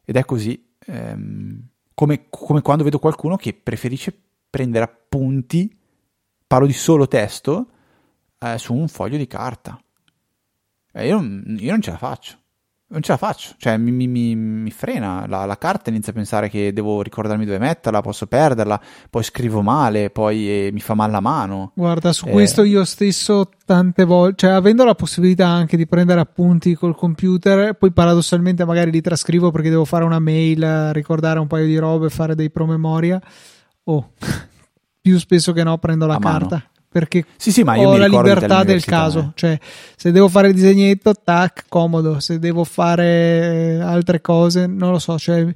[0.05, 4.15] ed è così ehm, come, come, quando vedo qualcuno che preferisce
[4.49, 5.75] prendere appunti
[6.45, 7.67] parlo di solo testo
[8.38, 9.82] eh, su un foglio di carta.
[10.93, 12.38] E io, io non ce la faccio
[12.90, 16.48] non ce la faccio, cioè mi, mi, mi frena la, la, carta, inizio a pensare
[16.50, 18.80] che devo ricordarmi dove metterla, posso perderla,
[19.10, 21.72] poi scrivo male, poi eh, mi fa male la mano.
[21.76, 22.32] Guarda, su eh.
[22.32, 27.74] questo io stesso tante volte, cioè avendo la possibilità anche di prendere appunti col computer,
[27.74, 32.10] poi paradossalmente magari li trascrivo perché devo fare una mail, ricordare un paio di robe,
[32.10, 33.22] fare dei promemoria,
[33.84, 34.12] oh,
[35.02, 36.56] più spesso che no prendo la a carta.
[36.56, 39.20] Mano perché sì, sì, ho la libertà del caso.
[39.20, 39.32] Eh.
[39.36, 39.60] Cioè,
[39.96, 42.20] se devo fare il disegnetto, tac, comodo.
[42.20, 45.18] Se devo fare altre cose, non lo so.
[45.18, 45.54] Cioè,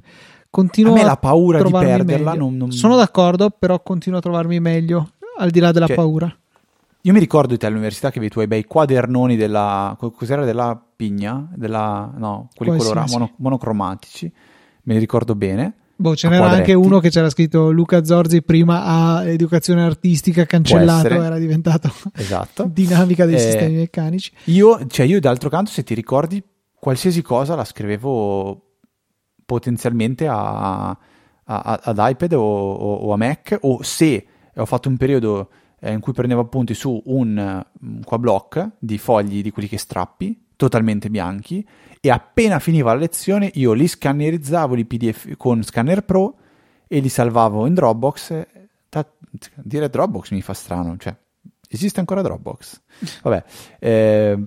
[0.50, 2.34] continuo a me la paura di perderla.
[2.34, 2.72] Non, non...
[2.72, 6.36] Sono d'accordo, però continuo a trovarmi meglio al di là della cioè, paura.
[7.04, 9.96] Io mi ricordo di te all'università che avevi i tuoi bei quadernoni della.
[9.98, 11.48] Cos'era della pigna?
[11.54, 14.32] Della, no, quelli colorati, mono, monocromatici.
[14.84, 15.74] Me li ricordo bene.
[15.96, 21.08] Boh, ce n'era anche uno che c'era scritto Luca Zorzi prima a educazione artistica cancellato,
[21.08, 22.64] era diventato esatto.
[22.72, 24.32] dinamica dei eh, sistemi meccanici.
[24.44, 26.42] Io, cioè io d'altro canto, se ti ricordi,
[26.78, 28.70] qualsiasi cosa la scrivevo
[29.44, 30.96] potenzialmente a, a,
[31.44, 36.00] ad iPad o, o, o, a Mac, o se ho fatto un periodo eh, in
[36.00, 41.66] cui prendevo appunti su un, un quablock di fogli di quelli che strappi, totalmente bianchi,
[42.00, 46.36] e appena finiva la lezione io li scannerizzavo i PDF con Scanner Pro
[46.86, 48.46] e li salvavo in Dropbox.
[48.88, 49.04] Da,
[49.56, 51.16] dire Dropbox mi fa strano, cioè
[51.68, 52.80] esiste ancora Dropbox?
[53.22, 53.44] Vabbè,
[53.80, 54.38] eh,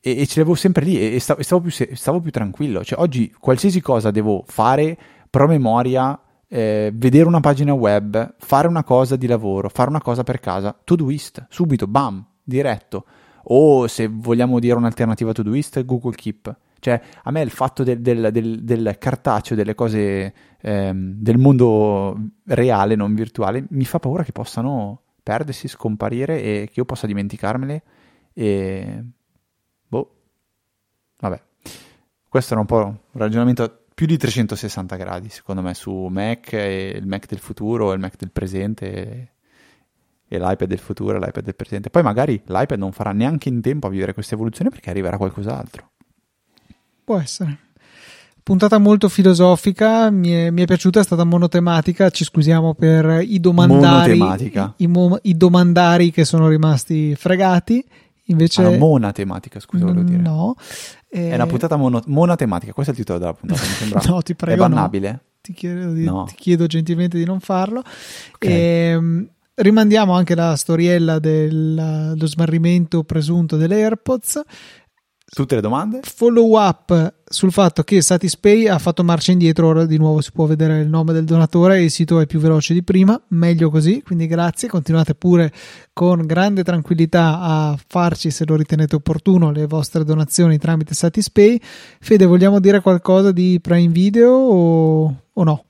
[0.00, 2.82] e, e, ce l'avevo sempre lì e, stavo, stavo, più, stavo, più, tranquillo.
[2.82, 4.96] Cioè, oggi qualsiasi cosa devo fare,
[5.28, 10.40] promemoria, eh, vedere una pagina web, fare una cosa di lavoro, fare una cosa per
[10.40, 13.04] casa, Todoist, subito, bam, diretto
[13.48, 16.56] o se vogliamo dire un'alternativa a Todoist, Google Keep.
[16.78, 22.16] Cioè, a me il fatto del, del, del, del cartaceo, delle cose ehm, del mondo
[22.44, 27.82] reale, non virtuale, mi fa paura che possano perdersi, scomparire e che io possa dimenticarmele.
[28.32, 29.04] E
[29.88, 30.14] boh,
[31.18, 31.42] vabbè,
[32.28, 37.06] questo era un po' un ragionamento più di 360 gradi, secondo me, su Mac il
[37.06, 39.35] Mac del futuro il Mac del presente
[40.28, 41.90] e l'iPad del futuro l'iPad del presente.
[41.90, 45.90] Poi magari l'iPad non farà neanche in tempo a vivere questa evoluzione perché arriverà qualcos'altro.
[47.04, 47.58] Può essere.
[48.42, 53.40] Puntata molto filosofica, mi è, mi è piaciuta, è stata monotematica, ci scusiamo per i
[53.40, 54.20] domandari,
[54.76, 57.84] i, i, i, domandari che sono rimasti fregati.
[58.26, 60.22] Invece, ah, no, monatematica, scusa, volevo dire.
[60.22, 60.54] No.
[61.08, 61.30] Eh...
[61.30, 64.00] È una puntata mono, monotematica, questo è il titolo della puntata, mi sembra.
[64.06, 64.64] no, ti prego.
[64.64, 65.10] È bannabile?
[65.10, 65.20] No.
[65.40, 66.24] Ti, chiedo di, no.
[66.24, 67.82] ti chiedo, gentilmente di non farlo.
[68.34, 68.52] Okay.
[68.52, 74.42] E, ehm, rimandiamo anche la storiella dello smarrimento presunto delle AirPods.
[75.24, 76.00] tutte le domande.
[76.02, 80.46] Follow up sul fatto che Satispay ha fatto marcia indietro, ora di nuovo si può
[80.46, 84.02] vedere il nome del donatore e il sito è più veloce di prima, meglio così,
[84.02, 85.52] quindi grazie, continuate pure
[85.92, 91.60] con grande tranquillità a farci se lo ritenete opportuno le vostre donazioni tramite Satispay.
[91.98, 95.64] Fede, vogliamo dire qualcosa di Prime Video o, o no?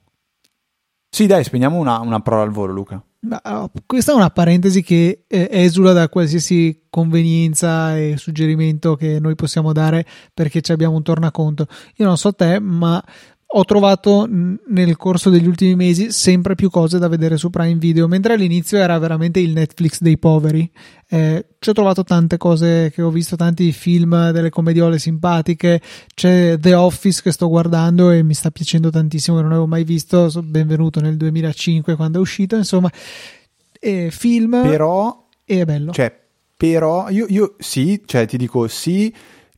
[1.08, 3.02] Sì, dai, spegniamo una, una parola al volo, Luca.
[3.42, 9.34] Oh, questa è una parentesi che eh, esula da qualsiasi convenienza e suggerimento che noi
[9.34, 11.66] possiamo dare perché ci abbiamo un tornaconto.
[11.96, 13.02] Io non so te, ma
[13.48, 18.08] ho trovato nel corso degli ultimi mesi sempre più cose da vedere su Prime Video,
[18.08, 20.68] mentre all'inizio era veramente il Netflix dei poveri.
[21.08, 25.80] Eh, ci ho trovato tante cose che ho visto, tanti film, delle commediole simpatiche.
[26.12, 29.84] C'è The Office che sto guardando e mi sta piacendo tantissimo, che non avevo mai
[29.84, 30.28] visto.
[30.42, 32.56] Benvenuto nel 2005 quando è uscito.
[32.56, 32.90] Insomma,
[33.78, 34.60] eh, film.
[34.62, 35.28] Però.
[35.44, 35.92] E è bello.
[35.92, 36.12] Cioè,
[36.56, 39.14] però io, io sì, cioè ti dico sì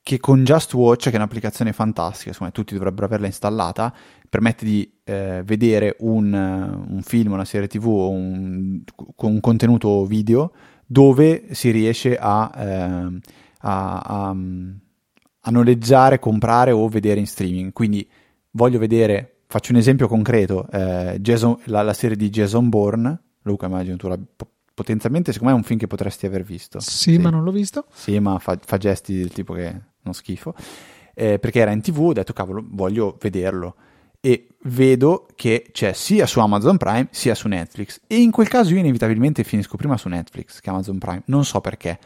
[0.09, 3.95] che con Just Watch, che è un'applicazione fantastica, insomma tutti dovrebbero averla installata,
[4.27, 8.81] permette di eh, vedere un, un, film, una serie tv o un,
[9.15, 10.53] un, contenuto video
[10.87, 13.19] dove si riesce a, eh,
[13.59, 17.75] a, a, a, noleggiare, comprare o vedere in streaming.
[17.75, 18.09] Quindi
[18.53, 23.67] voglio vedere, faccio un esempio concreto, eh, Jason, la, la, serie di Jason Bourne, Luca
[23.67, 24.19] immagino tu la
[24.79, 26.79] potenzialmente secondo me è un film che potresti aver visto.
[26.79, 27.19] Sì, sì.
[27.19, 27.87] ma non l'ho visto.
[27.93, 29.75] Sì, ma fa, fa, gesti del tipo che
[30.09, 30.55] uno schifo,
[31.15, 33.75] eh, perché era in tv, ho detto cavolo, voglio vederlo.
[34.21, 38.01] E vedo che c'è sia su Amazon Prime sia su Netflix.
[38.07, 41.23] E in quel caso io inevitabilmente finisco prima su Netflix che Amazon Prime.
[41.27, 41.99] Non so perché.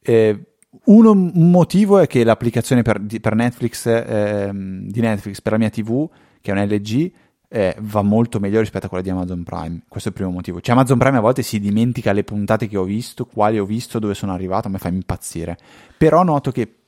[0.00, 5.58] Eh, uno, un motivo è che l'applicazione per, per Netflix, eh, di Netflix per la
[5.58, 6.08] mia TV,
[6.40, 7.12] che è un LG,
[7.48, 9.82] eh, va molto meglio rispetto a quella di Amazon Prime.
[9.86, 10.60] Questo è il primo motivo.
[10.60, 13.98] Cioè, Amazon Prime a volte si dimentica le puntate che ho visto, quali ho visto,
[13.98, 15.58] dove sono arrivato, mi fa impazzire.
[15.98, 16.81] Però noto che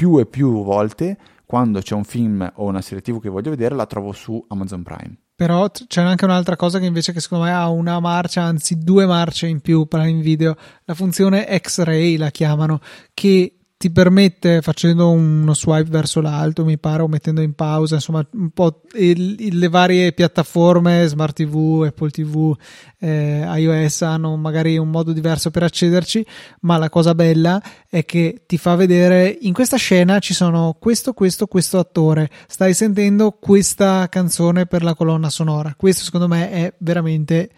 [0.00, 3.74] più e più volte quando c'è un film o una serie tv che voglio vedere
[3.74, 5.14] la trovo su Amazon Prime.
[5.34, 9.04] Però c'è anche un'altra cosa che invece che secondo me ha una marcia, anzi due
[9.04, 12.80] marce in più Prime Video, la funzione X-Ray la chiamano,
[13.12, 18.22] che ti permette facendo uno swipe verso l'alto, mi pare, o mettendo in pausa, insomma,
[18.32, 22.54] un po' il, il, le varie piattaforme, Smart TV, Apple TV,
[22.98, 26.26] eh, iOS hanno magari un modo diverso per accederci,
[26.60, 27.58] ma la cosa bella
[27.88, 32.74] è che ti fa vedere in questa scena ci sono questo, questo, questo attore, stai
[32.74, 35.72] sentendo questa canzone per la colonna sonora.
[35.74, 37.48] Questo secondo me è veramente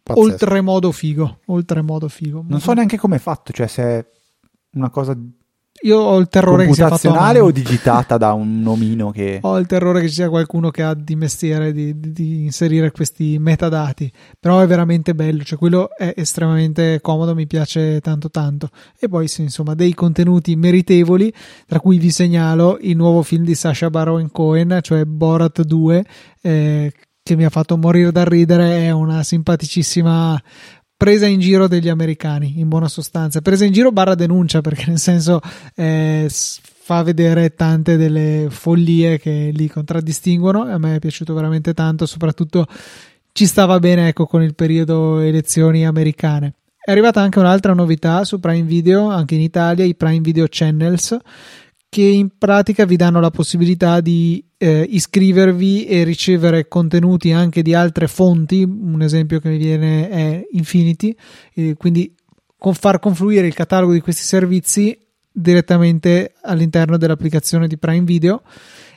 [0.00, 0.28] Pazzesco.
[0.28, 2.44] oltremodo figo, oltremodo figo.
[2.46, 4.06] Non so neanche come è fatto, cioè se è
[4.74, 5.18] una cosa
[5.82, 9.66] io ho il terrore che sia fatto o digitata da un omino che ho il
[9.66, 14.10] terrore che ci sia qualcuno che ha di mestiere di, di, di, inserire questi metadati.
[14.38, 18.68] Però è veramente bello cioè quello è estremamente comodo mi piace tanto tanto.
[18.98, 21.32] E poi sì, insomma dei contenuti meritevoli
[21.66, 26.04] tra cui vi segnalo il nuovo film di Sasha Baron Cohen cioè Borat 2
[26.42, 30.40] eh, che mi ha fatto morire da ridere è una simpaticissima
[31.02, 33.40] presa in giro degli americani, in buona sostanza.
[33.40, 35.40] Presa in giro barra denuncia, perché nel senso
[35.74, 40.62] eh, fa vedere tante delle follie che li contraddistinguono.
[40.62, 42.68] A me è piaciuto veramente tanto, soprattutto
[43.32, 46.54] ci stava bene ecco, con il periodo elezioni americane.
[46.78, 51.16] È arrivata anche un'altra novità su Prime Video, anche in Italia, i Prime Video Channels,
[51.92, 57.74] che in pratica vi danno la possibilità di eh, iscrivervi e ricevere contenuti anche di
[57.74, 58.62] altre fonti.
[58.62, 61.14] Un esempio che mi viene è Infinity,
[61.52, 62.10] eh, quindi
[62.56, 64.98] con far confluire il catalogo di questi servizi
[65.30, 68.42] direttamente all'interno dell'applicazione di Prime Video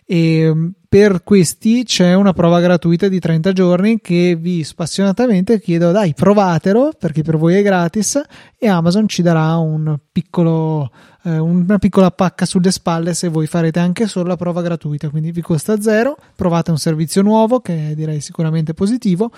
[0.06, 5.92] e mm, per questi c'è una prova gratuita di 30 giorni che vi spassionatamente chiedo
[5.92, 8.22] dai provatelo perché per voi è gratis
[8.58, 10.92] e Amazon ci darà un piccolo
[11.26, 15.32] eh, una piccola pacca sulle spalle se voi farete anche solo la prova gratuita, quindi
[15.32, 19.32] vi costa zero, provate un servizio nuovo che direi sicuramente positivo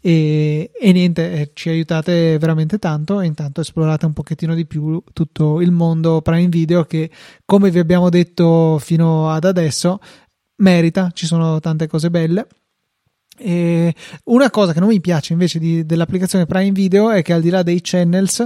[0.00, 3.20] e, e niente, eh, ci aiutate veramente tanto.
[3.20, 7.10] E intanto esplorate un pochettino di più tutto il mondo Prime Video che
[7.44, 9.98] come vi abbiamo detto fino ad adesso
[10.56, 12.46] merita, ci sono tante cose belle.
[13.40, 13.94] E
[14.24, 17.50] una cosa che non mi piace invece di, dell'applicazione Prime Video è che al di
[17.50, 18.44] là dei channels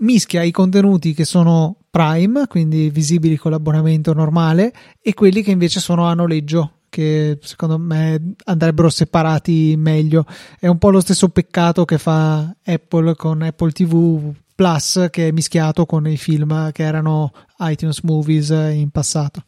[0.00, 5.80] mischia i contenuti che sono Prime, quindi visibili con l'abbonamento normale, e quelli che invece
[5.80, 10.24] sono a noleggio, che secondo me andrebbero separati meglio.
[10.58, 15.30] È un po' lo stesso peccato che fa Apple con Apple TV Plus, che è
[15.30, 19.42] mischiato con i film che erano iTunes Movies in passato.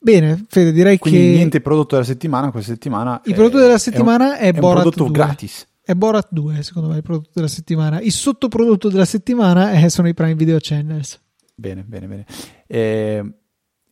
[0.00, 1.26] Bene, Fede, direi Quindi che.
[1.34, 2.50] niente prodotto della settimana.
[2.50, 3.20] Questa settimana.
[3.24, 5.12] Il prodotto della settimana è, un, è, è Borat prodotto 2.
[5.12, 7.98] gratis è Borat 2, secondo me, il prodotto della settimana.
[8.02, 11.18] Il sottoprodotto della settimana è, sono i Prime Video Channels.
[11.54, 12.26] Bene, bene, bene.
[12.66, 13.24] Eh,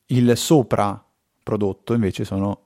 [0.04, 1.02] il sopra
[1.46, 2.62] prodotto invece sono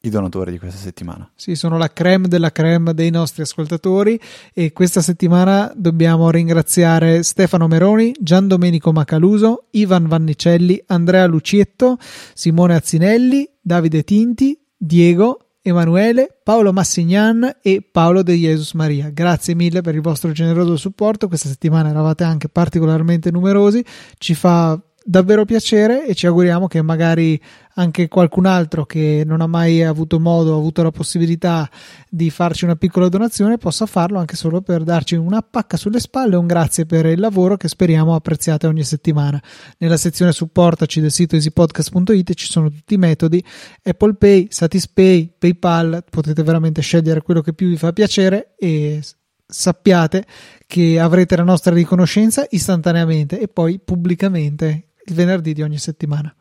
[0.00, 1.30] i donatori di questa settimana.
[1.34, 4.18] Sì, sono la creme della creme dei nostri ascoltatori
[4.54, 11.98] e questa settimana dobbiamo ringraziare Stefano Meroni, Gian Domenico Macaluso, Ivan Vannicelli, Andrea Lucietto,
[12.32, 19.10] Simone Azzinelli, Davide Tinti, Diego, Emanuele, Paolo Massignan e Paolo De Jesus Maria.
[19.10, 21.28] Grazie mille per il vostro generoso supporto.
[21.28, 23.84] Questa settimana eravate anche particolarmente numerosi.
[24.16, 27.40] Ci fa davvero piacere e ci auguriamo che magari
[27.74, 31.70] anche qualcun altro che non ha mai avuto modo, ha avuto la possibilità
[32.08, 36.34] di farci una piccola donazione possa farlo anche solo per darci una pacca sulle spalle
[36.34, 39.40] e un grazie per il lavoro che speriamo apprezziate ogni settimana.
[39.78, 43.44] Nella sezione supportaci del sito easypodcast.it ci sono tutti i metodi
[43.84, 49.00] Apple Pay, Satispay, PayPal, potete veramente scegliere quello che più vi fa piacere e
[49.46, 50.26] sappiate
[50.66, 56.34] che avrete la nostra riconoscenza istantaneamente e poi pubblicamente il venerdì di ogni settimana.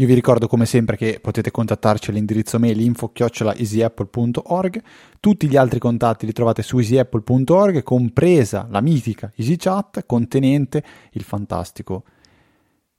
[0.00, 4.82] Io vi ricordo come sempre che potete contattarci all'indirizzo mail info-easyapple.org.
[5.20, 12.04] Tutti gli altri contatti li trovate su easyapple.org, compresa la mitica EasyChat contenente il fantastico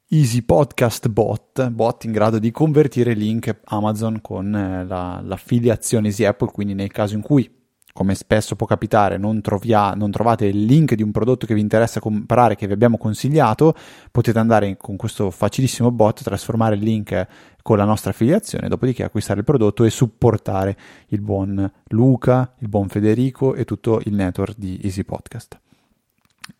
[0.10, 6.26] Easy Podcast Bot, bot in grado di convertire link Amazon con eh, la, l'affiliazione Easy
[6.26, 7.61] Apple, quindi nel caso in cui
[7.94, 11.62] come spesso può capitare, non, trovia, non, trovate il link di un prodotto che vi
[11.62, 13.76] interessa comprare, che vi abbiamo consigliato,
[14.12, 17.28] potete andare con questo facilissimo bot, trasformare il link
[17.62, 20.78] con la nostra affiliazione, dopodiché acquistare il prodotto e supportare
[21.08, 25.60] il buon Luca, il buon Federico e tutto il network di Easy Podcast.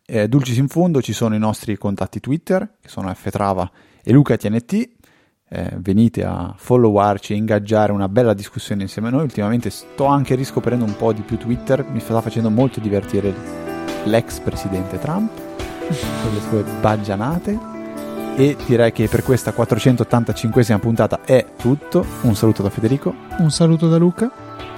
[0.04, 3.70] Eh, Dulcis in fondo ci sono i nostri contatti Twitter, che sono ftrava
[4.02, 4.88] e lucatnt,
[5.52, 9.22] eh, venite a followarci e ingaggiare una bella discussione insieme a noi.
[9.22, 13.34] Ultimamente sto anche riscoprendo un po' di più Twitter, mi sta facendo molto divertire
[14.04, 15.30] l'ex presidente Trump
[16.22, 17.70] con le sue baggianate.
[18.34, 22.04] E direi che per questa 485esima puntata è tutto.
[22.22, 23.14] Un saluto da Federico.
[23.38, 24.30] Un saluto da Luca.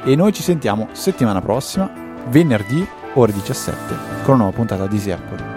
[0.02, 1.88] E noi ci sentiamo settimana prossima,
[2.30, 3.94] venerdì, ore 17,
[4.24, 5.53] con una nuova puntata di Easy Apple.